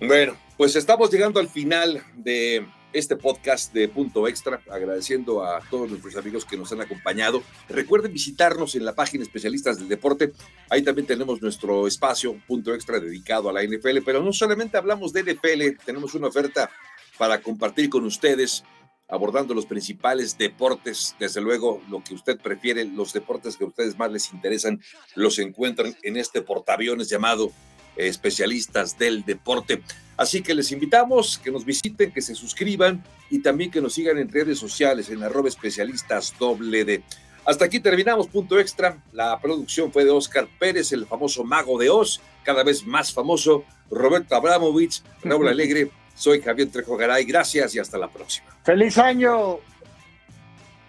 Bueno, 0.00 0.36
pues 0.56 0.76
estamos 0.76 1.10
llegando 1.10 1.40
al 1.40 1.48
final 1.48 2.04
de 2.14 2.64
este 2.92 3.16
podcast 3.16 3.72
de 3.74 3.88
Punto 3.88 4.28
Extra, 4.28 4.60
agradeciendo 4.70 5.44
a 5.44 5.60
todos 5.68 5.90
nuestros 5.90 6.14
amigos 6.14 6.44
que 6.44 6.56
nos 6.56 6.70
han 6.70 6.80
acompañado. 6.80 7.42
Recuerden 7.68 8.12
visitarnos 8.12 8.76
en 8.76 8.84
la 8.84 8.94
página 8.94 9.24
Especialistas 9.24 9.76
del 9.76 9.88
Deporte. 9.88 10.32
Ahí 10.70 10.82
también 10.82 11.08
tenemos 11.08 11.42
nuestro 11.42 11.88
espacio 11.88 12.40
Punto 12.46 12.72
Extra 12.74 13.00
dedicado 13.00 13.48
a 13.48 13.52
la 13.52 13.64
NFL, 13.64 13.98
pero 14.04 14.22
no 14.22 14.32
solamente 14.32 14.76
hablamos 14.76 15.12
de 15.12 15.24
NFL, 15.24 15.84
tenemos 15.84 16.14
una 16.14 16.28
oferta 16.28 16.70
para 17.18 17.42
compartir 17.42 17.90
con 17.90 18.04
ustedes 18.04 18.62
abordando 19.08 19.52
los 19.52 19.66
principales 19.66 20.38
deportes, 20.38 21.16
desde 21.18 21.40
luego 21.40 21.82
lo 21.90 22.04
que 22.04 22.14
usted 22.14 22.38
prefiere, 22.38 22.84
los 22.84 23.12
deportes 23.12 23.56
que 23.56 23.64
a 23.64 23.68
ustedes 23.68 23.98
más 23.98 24.12
les 24.12 24.32
interesan, 24.32 24.80
los 25.16 25.40
encuentran 25.40 25.96
en 26.02 26.18
este 26.18 26.42
portaaviones 26.42 27.08
llamado 27.08 27.50
especialistas 27.98 28.98
del 28.98 29.24
deporte. 29.24 29.82
Así 30.16 30.42
que 30.42 30.54
les 30.54 30.72
invitamos 30.72 31.38
que 31.38 31.50
nos 31.50 31.64
visiten, 31.64 32.12
que 32.12 32.22
se 32.22 32.34
suscriban 32.34 33.04
y 33.30 33.40
también 33.40 33.70
que 33.70 33.80
nos 33.80 33.94
sigan 33.94 34.18
en 34.18 34.28
redes 34.28 34.58
sociales 34.58 35.10
en 35.10 35.22
arroba 35.22 35.48
especialistas 35.48 36.34
doble 36.38 36.84
D. 36.84 37.02
Hasta 37.44 37.64
aquí 37.64 37.80
terminamos 37.80 38.26
punto 38.26 38.58
extra. 38.58 39.02
La 39.12 39.40
producción 39.40 39.92
fue 39.92 40.04
de 40.04 40.10
Oscar 40.10 40.48
Pérez, 40.58 40.92
el 40.92 41.06
famoso 41.06 41.44
mago 41.44 41.78
de 41.78 41.88
Oz, 41.88 42.20
cada 42.42 42.62
vez 42.62 42.84
más 42.84 43.12
famoso, 43.12 43.64
Roberto 43.90 44.34
Abramovich, 44.34 45.02
Raúl 45.22 45.48
Alegre. 45.48 45.90
Soy 46.14 46.42
Javier 46.42 46.68
Trejo 46.70 46.96
Garay. 46.96 47.24
Gracias 47.24 47.74
y 47.74 47.78
hasta 47.78 47.96
la 47.96 48.08
próxima. 48.10 48.48
¡Feliz 48.64 48.98
año! 48.98 49.58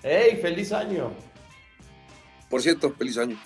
¡Hey, 0.02 0.40
feliz 0.42 0.72
año! 0.72 1.14
Por 2.50 2.62
cierto, 2.62 2.92
feliz 2.92 3.18
año. 3.18 3.40